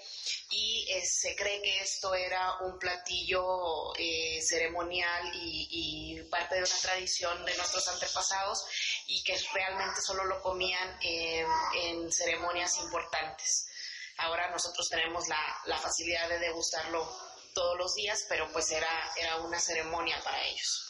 Y 0.49 0.87
eh, 0.89 1.05
se 1.05 1.35
cree 1.35 1.61
que 1.61 1.81
esto 1.81 2.13
era 2.15 2.59
un 2.61 2.79
platillo 2.79 3.95
eh, 3.97 4.41
ceremonial 4.41 5.31
y, 5.33 6.21
parte 6.31 6.55
de 6.55 6.61
una 6.61 6.79
tradición 6.81 7.45
de 7.45 7.55
nuestros 7.55 7.87
antepasados 7.87 8.65
y 9.07 9.23
que 9.23 9.37
realmente 9.53 10.01
solo 10.01 10.25
lo 10.25 10.41
comían 10.41 10.99
en 11.01 12.11
ceremonias 12.11 12.77
importantes. 12.79 13.69
Ahora 14.17 14.49
nosotros 14.51 14.89
tenemos 14.89 15.27
la, 15.29 15.39
la 15.67 15.77
facilidad 15.77 16.27
de 16.27 16.39
degustarlo 16.39 17.07
todos 17.53 17.77
los 17.77 17.95
días, 17.95 18.25
pero 18.29 18.51
pues 18.51 18.69
era, 18.71 19.11
era 19.15 19.37
una 19.37 19.59
ceremonia 19.59 20.19
para 20.23 20.43
ellos. 20.43 20.87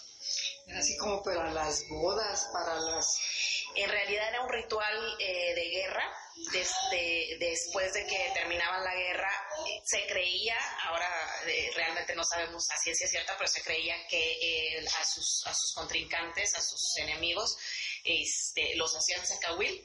Así 0.78 0.98
como 0.98 1.24
para 1.24 1.50
las 1.52 1.88
bodas, 1.88 2.50
para 2.52 2.76
las... 2.76 3.20
En 3.76 3.90
realidad 3.90 4.28
era 4.28 4.42
un 4.42 4.50
ritual 4.50 5.16
eh, 5.20 5.56
de 5.56 5.70
guerra. 5.70 6.04
Desde, 6.52 7.38
después 7.40 7.94
de 7.94 8.06
que 8.06 8.32
terminaba 8.34 8.80
la 8.80 8.94
guerra, 8.94 9.32
se 9.84 10.06
creía, 10.06 10.56
ahora 10.84 11.10
eh, 11.48 11.72
realmente 11.76 12.16
no 12.16 12.24
sabemos 12.24 12.70
a 12.70 12.78
ciencia 12.78 13.08
cierta, 13.08 13.36
pero 13.38 13.48
se 13.48 13.64
creía 13.64 13.96
que 14.08 14.38
eh, 14.42 14.86
a, 14.88 15.06
sus, 15.06 15.44
a 15.46 15.54
sus 15.54 15.74
contrincantes, 15.74 16.56
a 16.56 16.62
sus 16.62 16.98
enemigos, 16.98 17.58
este, 18.04 18.76
los 18.76 18.96
hacían 18.96 19.26
sacahuil 19.26 19.84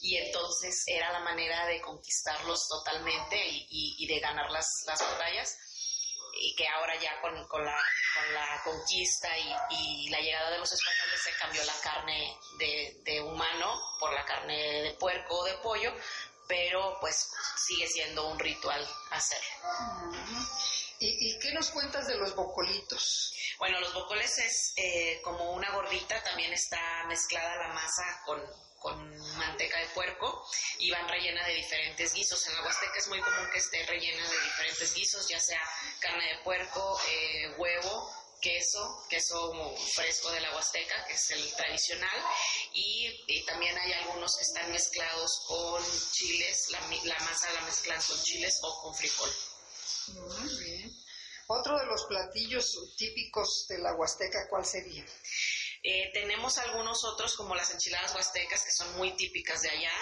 y 0.00 0.16
entonces 0.16 0.82
era 0.86 1.12
la 1.12 1.20
manera 1.20 1.66
de 1.66 1.80
conquistarlos 1.80 2.68
totalmente 2.68 3.36
y, 3.70 4.06
de 4.06 4.20
ganar 4.20 4.50
las, 4.50 4.66
las 4.86 5.00
batallas 5.00 5.56
y 6.34 6.54
que 6.54 6.66
ahora 6.66 6.94
ya 7.00 7.20
con, 7.20 7.34
la, 7.64 8.62
conquista 8.64 9.28
y, 9.70 10.08
la 10.08 10.20
llegada 10.20 10.50
de 10.50 10.58
los 10.58 10.72
españoles 10.72 11.20
se 11.22 11.32
cambió 11.38 11.64
la 11.64 11.80
carne 11.80 12.38
de, 12.58 13.20
humano 13.20 13.80
por 13.98 14.12
la 14.12 14.24
carne 14.24 14.82
de 14.82 14.92
puerco 14.94 15.38
o 15.38 15.44
de 15.44 15.54
pollo, 15.58 15.94
pero 16.48 16.98
pues 17.00 17.30
sigue 17.56 17.86
siendo 17.86 18.26
un 18.28 18.38
ritual 18.38 18.86
hacerlo. 19.10 19.48
¿Y, 20.98 21.38
qué 21.40 21.52
nos 21.52 21.70
cuentas 21.70 22.06
de 22.06 22.16
los 22.16 22.34
bocolitos? 22.34 23.34
Bueno, 23.58 23.80
los 23.80 23.94
bocoles 23.94 24.38
es 24.38 24.72
eh, 24.76 25.20
como 25.22 25.52
una 25.52 25.70
gordita, 25.70 26.22
también 26.22 26.52
está 26.52 27.04
mezclada 27.08 27.56
la 27.56 27.74
masa 27.74 28.22
con, 28.24 28.40
con 28.82 29.36
manteca 29.38 29.78
de 29.78 29.86
puerco 29.88 30.44
y 30.78 30.90
van 30.90 31.08
rellena 31.08 31.46
de 31.46 31.54
diferentes 31.54 32.12
guisos. 32.12 32.46
En 32.48 32.54
la 32.54 32.62
Huasteca 32.62 32.98
es 32.98 33.08
muy 33.08 33.20
común 33.20 33.48
que 33.52 33.58
esté 33.58 33.86
rellena 33.86 34.28
de 34.28 34.40
diferentes 34.40 34.94
guisos, 34.94 35.28
ya 35.28 35.40
sea 35.40 35.60
carne 36.00 36.26
de 36.26 36.44
puerco, 36.44 37.00
eh, 37.08 37.54
huevo, 37.56 38.12
queso, 38.42 39.06
queso 39.08 39.76
fresco 39.94 40.32
de 40.32 40.40
la 40.40 40.54
Huasteca, 40.54 41.06
que 41.06 41.14
es 41.14 41.30
el 41.30 41.54
tradicional, 41.54 42.24
y, 42.72 43.44
también 43.46 43.76
hay 43.78 43.92
algunos 43.92 44.36
que 44.36 44.44
están 44.44 44.70
mezclados 44.72 45.44
con 45.46 45.82
chiles, 46.12 46.70
la, 46.70 46.80
la, 47.04 47.18
masa 47.20 47.52
la 47.52 47.60
mezclan 47.62 48.00
con 48.02 48.20
chiles 48.22 48.58
o 48.62 48.82
con 48.82 48.94
frijol. 48.94 49.30
Muy 50.08 50.64
bien. 50.64 51.04
Otro 51.48 51.78
de 51.78 51.86
los 51.86 52.04
platillos 52.06 52.96
típicos 52.96 53.66
de 53.68 53.78
la 53.78 53.94
Huasteca, 53.94 54.48
¿cuál 54.48 54.64
sería? 54.64 55.04
Eh, 55.84 56.10
tenemos 56.12 56.58
algunos 56.58 57.02
otros 57.02 57.34
como 57.34 57.56
las 57.56 57.72
enchiladas 57.72 58.14
huastecas 58.14 58.62
que 58.62 58.70
son 58.70 58.96
muy 58.96 59.16
típicas 59.16 59.62
de 59.62 59.70
allá. 59.70 59.92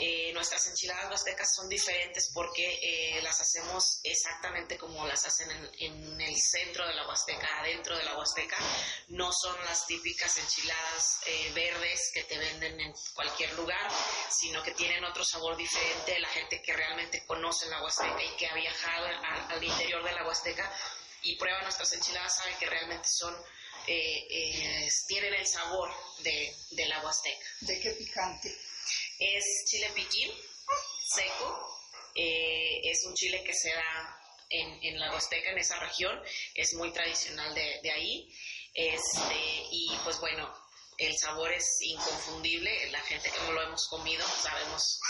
Eh, 0.00 0.32
nuestras 0.32 0.66
enchiladas 0.66 1.08
huastecas 1.08 1.54
son 1.54 1.68
diferentes 1.68 2.32
porque 2.34 2.80
eh, 2.82 3.22
las 3.22 3.40
hacemos 3.40 4.00
exactamente 4.02 4.76
como 4.76 5.06
las 5.06 5.24
hacen 5.26 5.48
en, 5.78 6.20
el 6.20 6.36
centro 6.36 6.84
de 6.84 6.94
la 6.94 7.06
huasteca, 7.06 7.46
adentro 7.60 7.96
de 7.96 8.02
la 8.02 8.18
huasteca. 8.18 8.56
No 9.08 9.30
son 9.32 9.54
las 9.66 9.86
típicas 9.86 10.36
enchiladas 10.36 11.20
verdes 11.54 12.10
que 12.12 12.24
te 12.24 12.36
venden 12.36 12.80
en 12.80 12.92
cualquier 13.14 13.52
lugar, 13.54 13.88
sino 14.30 14.62
que 14.64 14.72
tienen 14.72 15.04
otro 15.04 15.24
sabor 15.24 15.56
diferente. 15.56 16.18
La 16.18 16.28
gente 16.28 16.60
que 16.60 16.72
realmente 16.72 17.24
conoce 17.24 17.68
la 17.68 17.82
huasteca 17.82 18.20
y 18.22 18.36
que 18.36 18.48
ha 18.48 18.54
viajado 18.54 19.06
al 19.48 19.62
interior 19.62 20.02
de 20.02 20.12
la 20.12 20.26
huasteca 20.26 20.72
y 21.22 21.36
prueba 21.36 21.62
nuestras 21.62 21.92
enchiladas 21.92 22.36
sabe 22.36 22.56
que 22.58 22.66
realmente 22.66 23.08
son 23.08 23.36
eh, 23.86 24.26
eh, 24.30 24.88
tienen 25.06 25.34
el 25.34 25.46
sabor 25.46 25.90
de, 26.18 26.54
del 26.72 26.92
agua 26.92 27.06
huasteca. 27.06 27.46
¿De 27.60 27.80
qué 27.80 27.90
picante? 27.92 28.56
Es 29.18 29.64
chile 29.66 29.90
piquín 29.94 30.30
seco, 31.14 31.80
eh, 32.14 32.80
es 32.84 33.04
un 33.04 33.14
chile 33.14 33.42
que 33.44 33.54
se 33.54 33.72
da 33.72 34.20
en, 34.48 34.84
en, 34.84 34.98
la 34.98 35.12
Huasteca, 35.12 35.50
en 35.50 35.58
esa 35.58 35.78
región, 35.80 36.20
es 36.54 36.74
muy 36.74 36.92
tradicional 36.92 37.54
de, 37.54 37.80
de 37.82 37.90
ahí, 37.90 38.36
este, 38.74 39.66
y 39.70 39.90
pues 40.04 40.20
bueno, 40.20 40.52
el 40.98 41.16
sabor 41.16 41.52
es 41.52 41.80
inconfundible, 41.82 42.90
la 42.90 43.00
gente 43.00 43.30
que 43.30 43.40
no 43.40 43.52
lo 43.52 43.62
hemos 43.62 43.88
comido 43.88 44.26
sabemos 44.42 45.00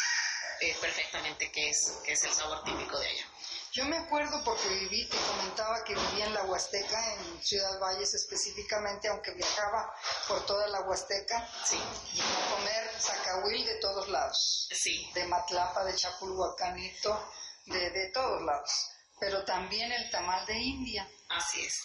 perfectamente 0.80 1.50
qué 1.52 1.70
es, 1.70 1.98
qué 2.04 2.12
es 2.12 2.24
el 2.24 2.32
sabor 2.32 2.62
típico 2.64 2.98
de 2.98 3.08
allá. 3.08 3.29
Yo 3.72 3.84
me 3.84 3.96
acuerdo 3.96 4.42
porque 4.42 4.68
viví, 4.68 5.06
te 5.08 5.16
comentaba 5.16 5.84
que 5.84 5.94
vivía 5.94 6.26
en 6.26 6.34
la 6.34 6.42
Huasteca, 6.42 7.14
en 7.14 7.40
Ciudad 7.40 7.78
Valles 7.78 8.12
específicamente, 8.14 9.06
aunque 9.06 9.32
viajaba 9.32 9.94
por 10.26 10.44
toda 10.44 10.66
la 10.66 10.80
Huasteca, 10.80 11.48
sí. 11.64 11.78
y 12.14 12.20
a 12.20 12.50
comer 12.50 12.90
zacahuil 13.00 13.64
de 13.64 13.76
todos 13.76 14.08
lados. 14.08 14.68
Sí. 14.72 15.08
De 15.14 15.24
Matlapa, 15.24 15.84
de 15.84 15.94
Chapulhuacanito, 15.94 17.32
de, 17.66 17.90
de 17.90 18.10
todos 18.10 18.42
lados. 18.42 18.90
Pero 19.20 19.44
también 19.44 19.92
el 19.92 20.10
tamal 20.10 20.44
de 20.46 20.58
India. 20.58 21.08
Así 21.28 21.64
es. 21.64 21.78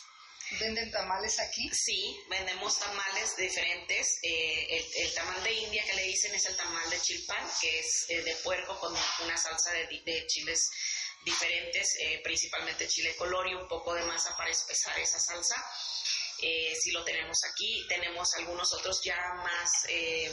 ¿Venden 0.59 0.91
tamales 0.91 1.39
aquí? 1.39 1.69
Sí, 1.71 2.17
vendemos 2.29 2.79
tamales 2.79 3.35
diferentes. 3.35 4.19
Eh, 4.23 4.87
el, 4.97 5.13
tamal 5.13 5.43
de 5.43 5.53
India 5.53 5.83
que 5.85 5.93
le 5.93 6.03
dicen 6.03 6.33
es 6.33 6.45
el 6.45 6.55
tamal 6.55 6.89
de 6.89 6.99
chilpan, 6.99 7.47
que 7.61 7.79
es 7.79 8.05
eh, 8.09 8.21
de 8.23 8.35
puerco 8.37 8.79
con 8.79 8.95
una 9.23 9.37
salsa 9.37 9.71
de, 9.71 10.01
de 10.03 10.27
chiles 10.27 10.69
diferentes, 11.23 11.95
eh, 11.99 12.21
principalmente 12.23 12.87
chile 12.87 13.15
color 13.15 13.47
y 13.47 13.53
un 13.53 13.67
poco 13.67 13.93
de 13.93 14.03
masa 14.03 14.35
para 14.37 14.51
espesar 14.51 14.97
esa 14.99 15.19
salsa. 15.19 15.55
Eh, 16.41 16.75
si 16.75 16.91
lo 16.91 17.03
tenemos 17.03 17.37
aquí, 17.45 17.85
tenemos 17.87 18.33
algunos 18.35 18.73
otros 18.73 19.01
ya 19.03 19.33
más, 19.35 19.71
eh, 19.87 20.31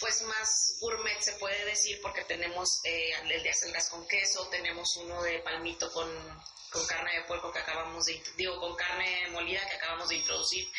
pues 0.00 0.22
más 0.22 0.76
gourmet 0.80 1.20
se 1.20 1.32
puede 1.34 1.64
decir 1.66 2.00
porque 2.00 2.24
tenemos 2.24 2.80
el 2.84 3.42
de 3.42 3.50
acelgas 3.50 3.88
con 3.90 4.06
queso, 4.08 4.48
tenemos 4.48 4.96
uno 4.96 5.22
de 5.22 5.38
palmito 5.40 5.92
con 5.92 6.08
con 6.70 6.86
carne 6.86 7.12
de 7.16 7.24
puerco 7.24 7.52
que 7.52 7.58
acabamos 7.58 8.04
de, 8.06 8.22
digo, 8.36 8.58
con 8.60 8.76
carne 8.76 9.28
molida 9.32 9.66
que 9.68 9.76
acabamos 9.76 10.08
de 10.08 10.16
introducir, 10.16 10.70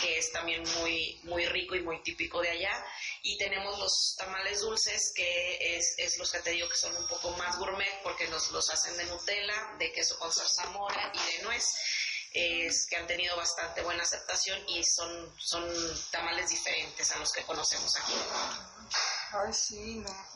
que 0.00 0.18
es 0.18 0.30
también 0.30 0.62
muy, 0.78 1.20
muy 1.24 1.44
rico 1.46 1.74
y 1.74 1.82
muy 1.82 2.00
típico 2.02 2.40
de 2.40 2.50
allá. 2.50 2.84
Y 3.22 3.36
tenemos 3.38 3.78
los 3.78 4.14
tamales 4.16 4.60
dulces, 4.60 5.12
que 5.14 5.76
es, 5.76 5.94
es 5.98 6.18
los 6.18 6.30
que 6.30 6.40
te 6.40 6.50
digo 6.50 6.68
que 6.68 6.76
son 6.76 6.96
un 6.96 7.06
poco 7.08 7.30
más 7.32 7.58
gourmet 7.58 8.02
porque 8.02 8.28
nos 8.28 8.50
los 8.52 8.70
hacen 8.70 8.96
de 8.96 9.04
Nutella, 9.06 9.74
de 9.78 9.92
queso 9.92 10.18
con 10.18 10.32
zarzamora 10.32 11.12
y 11.12 11.36
de 11.36 11.42
nuez. 11.42 11.64
Es, 12.34 12.86
que 12.86 12.96
han 12.96 13.06
tenido 13.06 13.36
bastante 13.36 13.82
buena 13.82 14.02
aceptación 14.02 14.58
y 14.68 14.82
son, 14.84 15.34
son 15.38 15.64
tamales 16.10 16.48
diferentes 16.48 17.10
a 17.10 17.18
los 17.18 17.32
que 17.32 17.42
conocemos 17.42 17.94
aquí. 17.96 18.14
Ay, 19.32 19.52
sí, 19.52 19.96
no 19.96 20.32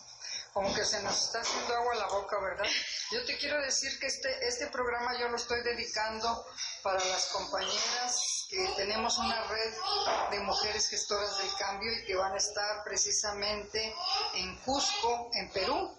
como 0.56 0.74
que 0.74 0.86
se 0.86 1.02
nos 1.02 1.22
está 1.22 1.42
haciendo 1.42 1.76
agua 1.76 1.94
la 1.96 2.06
boca, 2.06 2.40
¿verdad? 2.40 2.64
Yo 3.12 3.22
te 3.26 3.36
quiero 3.36 3.60
decir 3.60 3.98
que 3.98 4.06
este, 4.06 4.48
este 4.48 4.68
programa 4.68 5.12
yo 5.20 5.28
lo 5.28 5.36
estoy 5.36 5.62
dedicando 5.62 6.46
para 6.82 7.04
las 7.04 7.26
compañeras 7.26 8.46
que 8.48 8.66
tenemos 8.74 9.18
una 9.18 9.44
red 9.48 9.74
de 10.30 10.40
mujeres 10.40 10.88
gestoras 10.88 11.36
del 11.36 11.54
cambio 11.58 11.92
y 11.92 12.06
que 12.06 12.16
van 12.16 12.32
a 12.32 12.38
estar 12.38 12.82
precisamente 12.84 13.94
en 14.32 14.56
Cusco, 14.60 15.28
en 15.34 15.50
Perú. 15.50 15.94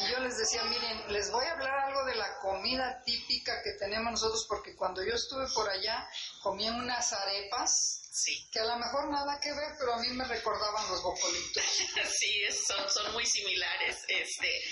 Y 0.00 0.10
yo 0.10 0.18
les 0.20 0.36
decía, 0.38 0.62
miren, 0.64 1.12
les 1.12 1.30
voy 1.30 1.44
a 1.46 1.52
hablar 1.52 1.78
algo 1.80 2.04
de 2.04 2.14
la 2.14 2.38
comida 2.40 3.02
típica 3.04 3.62
que 3.62 3.72
tenemos 3.72 4.12
nosotros, 4.12 4.46
porque 4.48 4.74
cuando 4.76 5.02
yo 5.04 5.14
estuve 5.14 5.46
por 5.54 5.68
allá 5.68 6.08
comí 6.42 6.68
unas 6.68 7.12
arepas 7.12 7.98
Sí. 8.14 8.46
que 8.52 8.60
a 8.60 8.64
lo 8.64 8.76
mejor 8.76 9.10
nada 9.10 9.40
que 9.40 9.50
ver, 9.54 9.72
pero 9.78 9.94
a 9.94 9.98
mí 9.98 10.08
me 10.08 10.24
recordaban 10.26 10.86
los 10.90 11.02
bocolitos. 11.02 11.62
Sí, 12.12 12.42
son, 12.66 12.90
son 12.90 13.10
muy 13.12 13.24
similares, 13.24 14.04
este, 14.06 14.62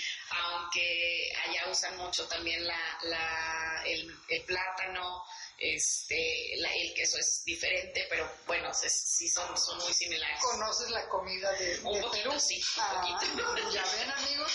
aunque 0.43 1.31
allá 1.47 1.71
usan 1.71 1.97
mucho 1.97 2.27
también 2.27 2.65
la, 2.67 2.99
la, 3.03 3.83
el, 3.85 4.15
el 4.29 4.43
plátano, 4.43 5.23
este, 5.57 6.53
la- 6.57 6.73
el 6.75 6.93
queso 6.93 7.17
es 7.17 7.41
diferente, 7.43 8.05
pero 8.09 8.31
bueno, 8.45 8.71
se- 8.75 8.89
sí 8.89 9.27
son, 9.27 9.57
son 9.57 9.77
muy 9.79 9.93
similares. 9.93 10.39
¿Conoces 10.41 10.91
la 10.91 11.07
comida 11.09 11.51
de, 11.53 11.79
Un 11.83 11.93
de 11.95 12.01
poquito, 12.01 12.29
Perú? 12.29 12.39
sí, 12.39 12.61
un 12.77 12.83
Ah, 12.83 13.01
poquito. 13.19 13.71
ya 13.71 13.83
ven, 13.85 14.11
amigos. 14.11 14.51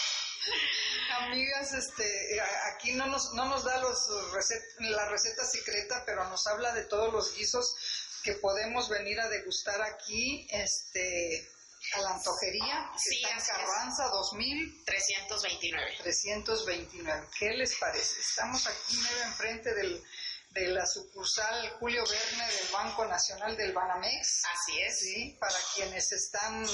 Amigas, 1.20 1.72
este, 1.72 2.40
aquí 2.74 2.92
no 2.92 3.06
nos, 3.06 3.32
no 3.34 3.46
nos 3.46 3.64
da 3.64 3.78
los 3.78 3.98
recet- 4.32 4.78
la 4.80 5.08
receta 5.08 5.44
secreta, 5.44 6.02
pero 6.04 6.28
nos 6.28 6.46
habla 6.46 6.72
de 6.74 6.84
todos 6.84 7.12
los 7.12 7.34
guisos 7.34 7.74
que 8.22 8.32
podemos 8.34 8.88
venir 8.88 9.18
a 9.20 9.28
degustar 9.28 9.80
aquí, 9.82 10.46
este, 10.50 11.48
a 11.94 12.00
la 12.00 12.10
antojería, 12.10 12.90
que 12.92 12.98
Sí, 12.98 13.22
está 13.22 13.30
en. 13.36 13.40
Carranza 13.66 14.04
2000. 14.08 14.84
329. 14.84 15.94
329. 16.02 17.28
¿Qué 17.38 17.50
les 17.50 17.74
parece? 17.76 18.20
Estamos 18.20 18.66
aquí 18.66 18.96
medio 18.98 19.22
enfrente 19.22 19.74
del, 19.74 20.02
de 20.50 20.68
la 20.68 20.86
sucursal 20.86 21.70
Julio 21.78 22.04
Verne 22.08 22.46
del 22.52 22.68
Banco 22.72 23.04
Nacional 23.06 23.56
del 23.56 23.72
Banamex. 23.72 24.42
Así 24.52 24.80
es. 24.80 24.98
Sí, 25.00 25.36
para 25.40 25.56
quienes 25.74 26.10
están 26.12 26.66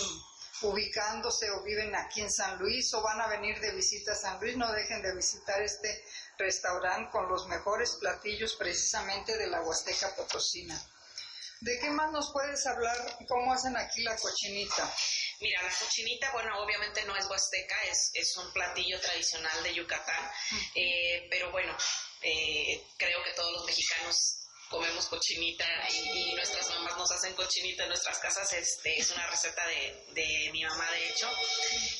ubicándose 0.62 1.51
o 1.51 1.62
viven 1.62 1.94
aquí 1.94 2.20
en 2.20 2.31
San 2.31 2.59
Luis 2.59 2.92
o 2.94 3.03
van 3.03 3.20
a 3.20 3.29
venir 3.29 3.59
de 3.61 3.72
visita 3.72 4.12
a 4.12 4.16
San 4.16 4.40
Luis, 4.40 4.57
no 4.57 4.70
dejen 4.72 5.03
de 5.03 5.14
visitar 5.14 5.61
este 5.62 6.05
restaurante 6.38 7.11
con 7.11 7.29
los 7.29 7.46
mejores 7.46 7.92
platillos 7.92 8.55
precisamente 8.55 9.37
de 9.37 9.46
la 9.48 9.62
Huasteca 9.62 10.14
Potosina. 10.14 10.81
¿De 11.61 11.79
qué 11.79 11.90
más 11.90 12.11
nos 12.11 12.33
puedes 12.33 12.66
hablar? 12.66 13.18
¿Cómo 13.29 13.53
hacen 13.53 13.77
aquí 13.77 14.03
la 14.03 14.16
cochinita? 14.16 14.92
Mira, 15.40 15.62
la 15.62 15.70
cochinita, 15.70 16.33
bueno, 16.33 16.61
obviamente 16.61 17.05
no 17.05 17.16
es 17.16 17.27
huasteca, 17.27 17.77
es, 17.85 18.11
es 18.14 18.37
un 18.37 18.53
platillo 18.53 19.01
tradicional 19.01 19.62
de 19.62 19.75
Yucatán, 19.75 20.31
eh, 20.75 21.27
pero 21.31 21.53
bueno, 21.53 21.77
eh, 22.22 22.85
creo 22.96 23.22
que 23.25 23.33
todos 23.33 23.53
los 23.53 23.66
mexicanos 23.66 24.41
comemos 24.72 25.06
cochinita 25.06 25.66
y, 25.90 26.30
y 26.30 26.35
nuestras 26.35 26.68
mamás 26.70 26.96
nos 26.96 27.11
hacen 27.12 27.35
cochinita 27.35 27.85
en 27.85 27.90
nuestras 27.90 28.18
casas. 28.18 28.52
Este 28.54 28.98
es 28.98 29.11
una 29.11 29.26
receta 29.28 29.62
de, 29.66 30.04
de 30.14 30.50
mi 30.50 30.64
mamá, 30.64 30.90
de 30.90 31.08
hecho. 31.11 31.30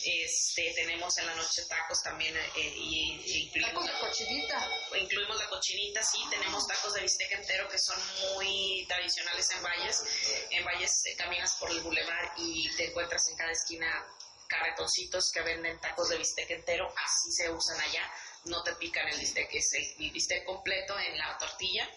Este 0.05 0.73
tenemos 0.75 1.17
en 1.19 1.27
la 1.27 1.35
noche 1.35 1.63
tacos 1.69 2.03
también 2.03 2.35
eh, 2.37 2.51
y, 2.57 3.21
y 3.25 3.43
incluimos 3.45 3.85
Tacos 3.85 3.87
de 3.87 4.09
cochinita. 4.09 4.69
incluimos 4.99 5.37
la 5.39 5.49
cochinita, 5.49 6.03
sí, 6.03 6.19
tenemos 6.31 6.67
tacos 6.67 6.95
de 6.95 7.03
bistec 7.03 7.33
entero 7.33 7.69
que 7.69 7.79
son 7.79 7.99
muy 8.35 8.85
tradicionales 8.89 9.51
en 9.51 9.63
Valles. 9.63 10.05
En 10.51 10.65
Valles 10.65 11.05
eh, 11.07 11.17
caminas 11.17 11.55
por 11.61 11.71
el 11.71 11.81
bulevar 11.81 12.33
y 12.39 12.69
te 12.77 12.87
encuentras 12.87 13.29
en 13.29 13.37
cada 13.37 13.53
esquina 13.53 14.05
carretoncitos 14.49 15.31
que 15.33 15.41
venden 15.43 15.81
tacos 15.81 16.09
de 16.11 16.19
bistec 16.19 16.51
entero, 16.51 16.87
así 16.89 17.33
se 17.33 17.51
usan 17.51 17.81
allá. 17.81 18.11
No 18.45 18.63
te 18.65 18.75
pican 18.75 19.07
el 19.09 19.19
bistec, 19.21 19.49
es 19.55 19.73
el, 19.75 20.05
el 20.05 20.11
bistec 20.11 20.45
completo 20.45 20.99
en 20.99 21.17
la 21.17 21.39
tortilla 21.39 21.89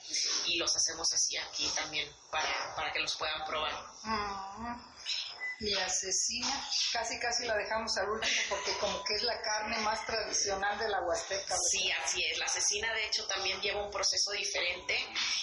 y 0.46 0.58
los 0.58 0.76
hacemos 0.76 1.12
así 1.14 1.36
aquí 1.38 1.68
también 1.76 2.08
para, 2.30 2.76
para 2.76 2.94
que 2.94 3.00
los 3.00 3.16
puedan 3.16 3.44
probar. 3.46 3.74
Mm. 4.04 4.96
Y 5.62 5.74
asesina, 5.74 6.70
casi 6.92 7.18
casi 7.18 7.46
la 7.46 7.56
dejamos 7.56 7.98
al 7.98 8.10
último 8.10 8.42
porque 8.50 8.74
como 8.78 9.02
que 9.06 9.16
es 9.16 9.24
la 9.24 9.42
carne 9.42 9.78
más 9.80 10.06
tradicional 10.06 10.78
de 10.78 10.90
la 10.90 11.02
Huasteca. 11.02 11.42
¿verdad? 11.46 11.58
Sí, 11.72 11.90
así 11.92 12.24
es. 12.26 12.38
La 12.38 12.48
cecina, 12.50 12.94
de 12.94 13.06
hecho, 13.08 13.26
también 13.26 13.60
lleva 13.62 13.84
un 13.86 13.90
proceso 13.92 14.32
diferente. 14.34 14.98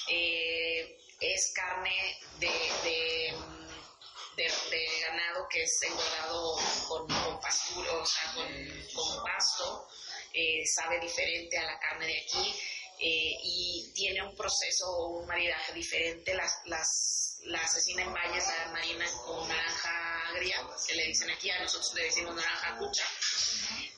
Eh, 0.08 0.98
es 1.18 1.52
carne 1.54 2.18
de, 2.38 2.48
de, 2.48 3.32
mm, 3.38 4.36
de- 4.36 4.70
de 4.70 5.00
ganado 5.00 5.46
que 5.48 5.62
es 5.62 5.80
engordado 5.82 6.56
con, 6.88 7.06
con 7.08 7.40
pastura, 7.40 7.92
o 7.92 8.04
sea, 8.06 8.32
con, 8.34 8.46
con 8.94 9.22
pasto. 9.24 9.88
Eh, 10.32 10.66
sabe 10.66 10.98
diferente 11.00 11.58
a 11.58 11.64
la 11.64 11.78
carne 11.78 12.06
de 12.06 12.18
aquí 12.20 12.54
eh, 12.98 13.36
y 13.42 13.92
tiene 13.94 14.22
un 14.22 14.34
proceso 14.34 14.86
o 14.90 15.18
un 15.20 15.26
maridaje 15.26 15.72
diferente. 15.72 16.34
Las, 16.34 16.60
las, 16.66 17.38
la 17.44 17.66
cecina 17.68 18.02
en 18.02 18.12
valles 18.12 18.46
la 18.46 18.72
marinan 18.72 19.10
con 19.26 19.46
naranja 19.48 20.28
agria, 20.28 20.66
que 20.86 20.94
le 20.94 21.06
dicen 21.06 21.30
aquí, 21.30 21.50
a 21.50 21.60
nosotros 21.60 21.94
le 21.94 22.04
decimos 22.04 22.34
naranja 22.34 22.78
cucha 22.78 23.04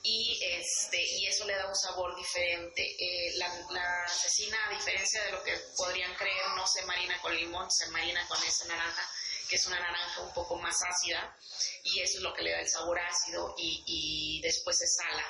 y 0.05 0.39
este 0.43 1.01
y 1.01 1.25
eso 1.25 1.45
le 1.45 1.55
da 1.55 1.67
un 1.67 1.75
sabor 1.75 2.15
diferente. 2.15 2.95
Eh, 2.99 3.33
la, 3.37 3.47
la 3.71 4.07
cecina, 4.07 4.57
a 4.67 4.73
diferencia 4.73 5.23
de 5.23 5.31
lo 5.31 5.43
que 5.43 5.53
podrían 5.75 6.13
creer, 6.15 6.47
no 6.55 6.65
se 6.67 6.85
marina 6.85 7.19
con 7.21 7.35
limón, 7.35 7.69
se 7.71 7.87
marina 7.89 8.25
con 8.27 8.41
esa 8.43 8.65
naranja, 8.65 9.09
que 9.47 9.55
es 9.55 9.65
una 9.67 9.79
naranja 9.79 10.21
un 10.21 10.33
poco 10.33 10.55
más 10.57 10.81
ácida, 10.83 11.37
y 11.83 12.01
eso 12.01 12.17
es 12.17 12.23
lo 12.23 12.33
que 12.33 12.43
le 12.43 12.51
da 12.51 12.59
el 12.59 12.67
sabor 12.67 12.99
ácido 12.99 13.53
y, 13.57 13.83
y 13.85 14.41
después 14.41 14.77
se 14.77 14.87
sala. 14.87 15.23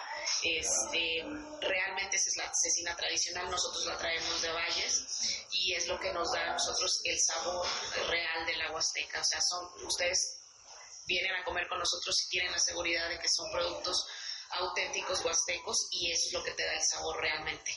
Este, 0.44 1.24
realmente 1.62 2.18
esa 2.18 2.30
es 2.30 2.38
la 2.38 2.52
cecina 2.54 2.96
tradicional, 2.96 3.50
nosotros 3.50 3.86
la 3.86 3.98
traemos 3.98 4.42
de 4.42 4.52
valles 4.52 5.46
y 5.52 5.74
es 5.74 5.88
lo 5.88 6.00
que 6.00 6.12
nos 6.14 6.32
da 6.32 6.42
a 6.42 6.54
nosotros 6.54 7.02
el 7.04 7.20
sabor 7.20 7.68
real 8.08 8.46
de 8.46 8.56
la 8.58 8.72
huasteca. 8.72 9.22
O 9.22 9.24
sea, 9.24 9.42
son 9.42 9.86
ustedes 9.86 10.40
vienen 11.06 11.36
a 11.36 11.44
comer 11.44 11.68
con 11.68 11.80
nosotros 11.80 12.24
y 12.24 12.30
tienen 12.30 12.52
la 12.52 12.60
seguridad 12.60 13.10
de 13.10 13.20
que 13.20 13.30
son 13.30 13.52
productos 13.52 14.06
auténticos 14.50 15.24
huastecos 15.24 15.88
y 15.92 16.12
eso 16.12 16.28
es 16.28 16.34
lo 16.34 16.44
que 16.44 16.52
te 16.52 16.66
da 16.66 16.74
el 16.74 16.84
sabor 16.84 17.20
realmente 17.20 17.72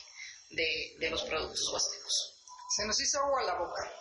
de, 0.49 0.95
de 0.99 1.09
los 1.09 1.23
productos 1.23 1.69
huastecos. 1.71 2.38
Se 2.69 2.85
nos 2.85 2.99
hizo 3.01 3.19
agua 3.19 3.41
a 3.41 3.43
la 3.45 3.55
boca 3.55 3.91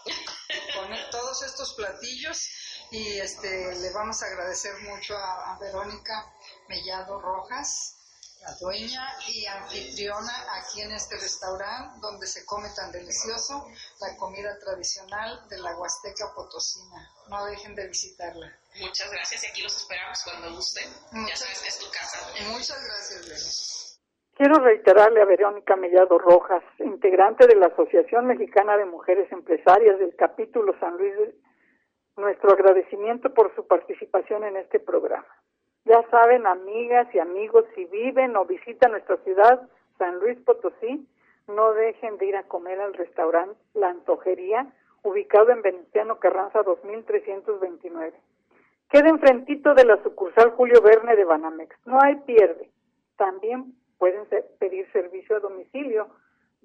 con 0.74 1.10
todos 1.10 1.42
estos 1.42 1.72
platillos 1.72 2.48
y 2.90 3.18
este 3.18 3.74
le 3.76 3.90
vamos 3.92 4.22
a 4.22 4.26
agradecer 4.26 4.78
mucho 4.82 5.16
a, 5.16 5.54
a 5.54 5.58
Verónica 5.58 6.30
Mellado 6.68 7.18
Rojas, 7.18 7.96
la 8.42 8.52
dueña 8.54 9.08
y 9.26 9.46
anfitriona 9.46 10.46
aquí 10.54 10.82
en 10.82 10.92
este 10.92 11.16
restaurante 11.16 11.98
donde 12.00 12.26
se 12.26 12.44
come 12.44 12.68
tan 12.70 12.92
delicioso 12.92 13.66
la 14.00 14.14
comida 14.16 14.58
tradicional 14.58 15.48
de 15.48 15.58
la 15.58 15.74
Huasteca 15.76 16.32
Potosina. 16.34 17.10
No 17.28 17.46
dejen 17.46 17.74
de 17.74 17.88
visitarla. 17.88 18.54
Muchas 18.76 19.10
gracias 19.10 19.44
y 19.44 19.46
aquí 19.46 19.62
los 19.62 19.76
esperamos 19.76 20.18
cuando 20.22 20.54
gusten. 20.54 20.92
Ya 21.26 21.36
sabes 21.36 21.60
que 21.60 21.68
es 21.68 21.78
tu 21.78 21.90
casa. 21.90 22.18
Muchas 22.48 22.84
gracias, 22.84 23.20
Verónica. 23.26 23.77
Quiero 24.38 24.60
reiterarle 24.60 25.20
a 25.20 25.24
Verónica 25.24 25.74
Mellado 25.74 26.16
Rojas, 26.16 26.62
integrante 26.78 27.48
de 27.48 27.56
la 27.56 27.66
Asociación 27.66 28.26
Mexicana 28.26 28.76
de 28.76 28.84
Mujeres 28.84 29.26
Empresarias 29.32 29.98
del 29.98 30.14
capítulo 30.14 30.76
San 30.78 30.96
Luis, 30.96 31.34
nuestro 32.16 32.52
agradecimiento 32.52 33.34
por 33.34 33.52
su 33.56 33.66
participación 33.66 34.44
en 34.44 34.56
este 34.56 34.78
programa. 34.78 35.26
Ya 35.86 36.08
saben, 36.12 36.46
amigas 36.46 37.12
y 37.12 37.18
amigos, 37.18 37.64
si 37.74 37.86
viven 37.86 38.36
o 38.36 38.44
visitan 38.44 38.92
nuestra 38.92 39.16
ciudad, 39.24 39.68
San 39.98 40.20
Luis 40.20 40.38
Potosí, 40.42 41.04
no 41.48 41.72
dejen 41.72 42.16
de 42.18 42.26
ir 42.26 42.36
a 42.36 42.44
comer 42.44 42.80
al 42.80 42.94
restaurante 42.94 43.58
La 43.74 43.88
Antojería, 43.88 44.72
ubicado 45.02 45.50
en 45.50 45.62
Veneciano 45.62 46.20
Carranza 46.20 46.62
2329. 46.62 48.12
Queda 48.88 49.08
enfrentito 49.08 49.74
de 49.74 49.84
la 49.84 50.00
sucursal 50.04 50.52
Julio 50.52 50.80
Verne 50.80 51.16
de 51.16 51.24
Banamex. 51.24 51.74
No 51.86 51.98
hay 52.00 52.14
pierde. 52.20 52.70
También 53.16 53.74
pueden 53.98 54.26
pedir 54.58 54.90
servicio 54.92 55.36
a 55.36 55.40
domicilio 55.40 56.08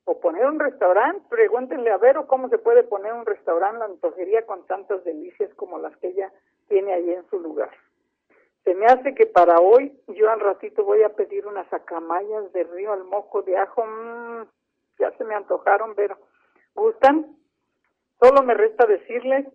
O 0.07 0.19
poner 0.19 0.45
un 0.45 0.59
restaurante, 0.59 1.25
pregúntenle 1.29 1.89
a 1.91 1.97
Vero 1.97 2.27
cómo 2.27 2.47
se 2.49 2.59
puede 2.59 2.83
poner 2.83 3.11
un 3.13 3.25
restaurante, 3.25 3.79
la 3.79 3.85
antojería 3.85 4.45
con 4.45 4.67
tantas 4.67 5.03
delicias 5.03 5.51
como 5.55 5.79
las 5.79 5.97
que 5.97 6.09
ella 6.09 6.31
tiene 6.67 6.93
ahí 6.93 7.09
en 7.11 7.27
su 7.29 7.39
lugar. 7.39 7.71
Se 8.63 8.75
me 8.75 8.85
hace 8.85 9.15
que 9.15 9.25
para 9.27 9.59
hoy 9.59 9.99
yo 10.07 10.29
al 10.29 10.39
ratito 10.39 10.83
voy 10.83 11.01
a 11.03 11.09
pedir 11.09 11.47
unas 11.47 11.71
acamayas 11.71 12.51
de 12.53 12.63
río 12.63 12.93
al 12.93 13.03
mojo 13.03 13.43
de 13.43 13.57
ajo. 13.57 13.85
Mm, 13.85 14.45
ya 14.99 15.11
se 15.17 15.23
me 15.23 15.35
antojaron, 15.35 15.93
pero 15.95 16.17
¿gustan? 16.73 17.37
Solo 18.19 18.41
me 18.43 18.53
resta 18.53 18.85
decirles 18.87 19.45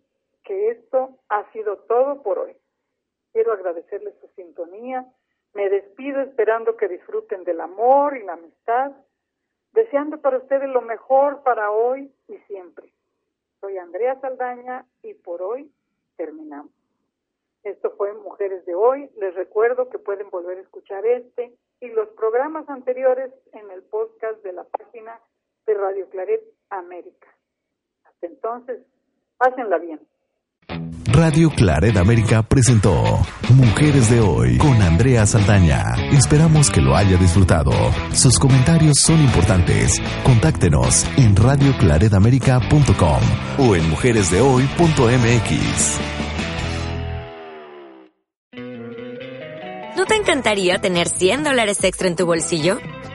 que 0.45 0.71
esto 0.71 1.19
ha 1.29 1.51
sido 1.53 1.79
todo 1.79 2.23
por 2.23 2.39
hoy. 2.39 2.57
Quiero 3.33 3.53
agradecerles 3.53 4.15
su 4.21 4.29
sintonía. 4.29 5.07
Me 5.55 5.69
despido 5.69 6.21
esperando 6.21 6.77
que 6.77 6.89
disfruten 6.89 7.45
del 7.45 7.61
amor 7.61 8.17
y 8.17 8.25
la 8.25 8.35
amistad, 8.35 8.93
deseando 9.73 10.21
para 10.21 10.39
ustedes 10.39 10.69
lo 10.69 10.83
mejor 10.83 11.43
para 11.43 11.71
hoy 11.71 12.13
y 12.29 12.37
siempre. 12.49 12.93
Soy 13.61 13.77
Andrea 13.79 14.19
Saldaña 14.21 14.87
y 15.03 15.15
por 15.15 15.43
hoy 15.43 15.71
terminamos. 16.17 16.73
Esto 17.63 17.91
fue 17.97 18.15
Mujeres 18.15 18.65
de 18.65 18.75
Hoy. 18.75 19.11
Les 19.17 19.35
recuerdo 19.35 19.91
que 19.91 19.99
pueden 19.99 20.31
volver 20.31 20.59
a 20.59 20.63
escuchar 20.63 21.05
este 21.05 21.55
y 21.81 21.89
los 21.89 22.09
programas 22.11 22.69
anteriores 22.69 23.33
en 23.53 23.71
el 23.71 23.83
podcast 23.83 24.43
de 24.43 24.53
la 24.53 24.65
página 24.65 25.21
de 25.67 25.75
Radio 25.75 26.09
Claret 26.09 26.43
América. 26.71 27.29
Hasta 28.05 28.27
entonces, 28.27 28.81
pásenla 29.37 29.79
bien. 29.79 30.01
Radio 31.13 31.51
Claret 31.51 31.97
América 31.97 32.43
presentó 32.43 33.21
Mujeres 33.55 34.11
de 34.11 34.21
Hoy 34.21 34.59
con 34.59 34.83
Andrea 34.83 35.25
Saldaña. 35.27 35.95
Esperamos 36.13 36.71
que 36.71 36.81
lo 36.81 36.97
haya 36.97 37.17
disfrutado. 37.17 37.73
Sus 38.13 38.39
comentarios 38.39 38.99
son 38.99 39.21
importantes. 39.21 40.01
Contáctenos 40.25 41.07
en 41.17 41.37
radioclaredamerica.com 41.37 43.21
o 43.59 43.77
en 43.77 43.91
mujeresdehoy.mx. 43.91 45.99
¿No 49.97 50.07
te 50.07 50.17
encantaría 50.17 50.79
tener 50.79 51.09
100 51.09 51.45
dólares 51.45 51.85
extra 51.85 52.09
en 52.09 52.17
tu 52.17 52.27
bolsillo? 52.27 52.79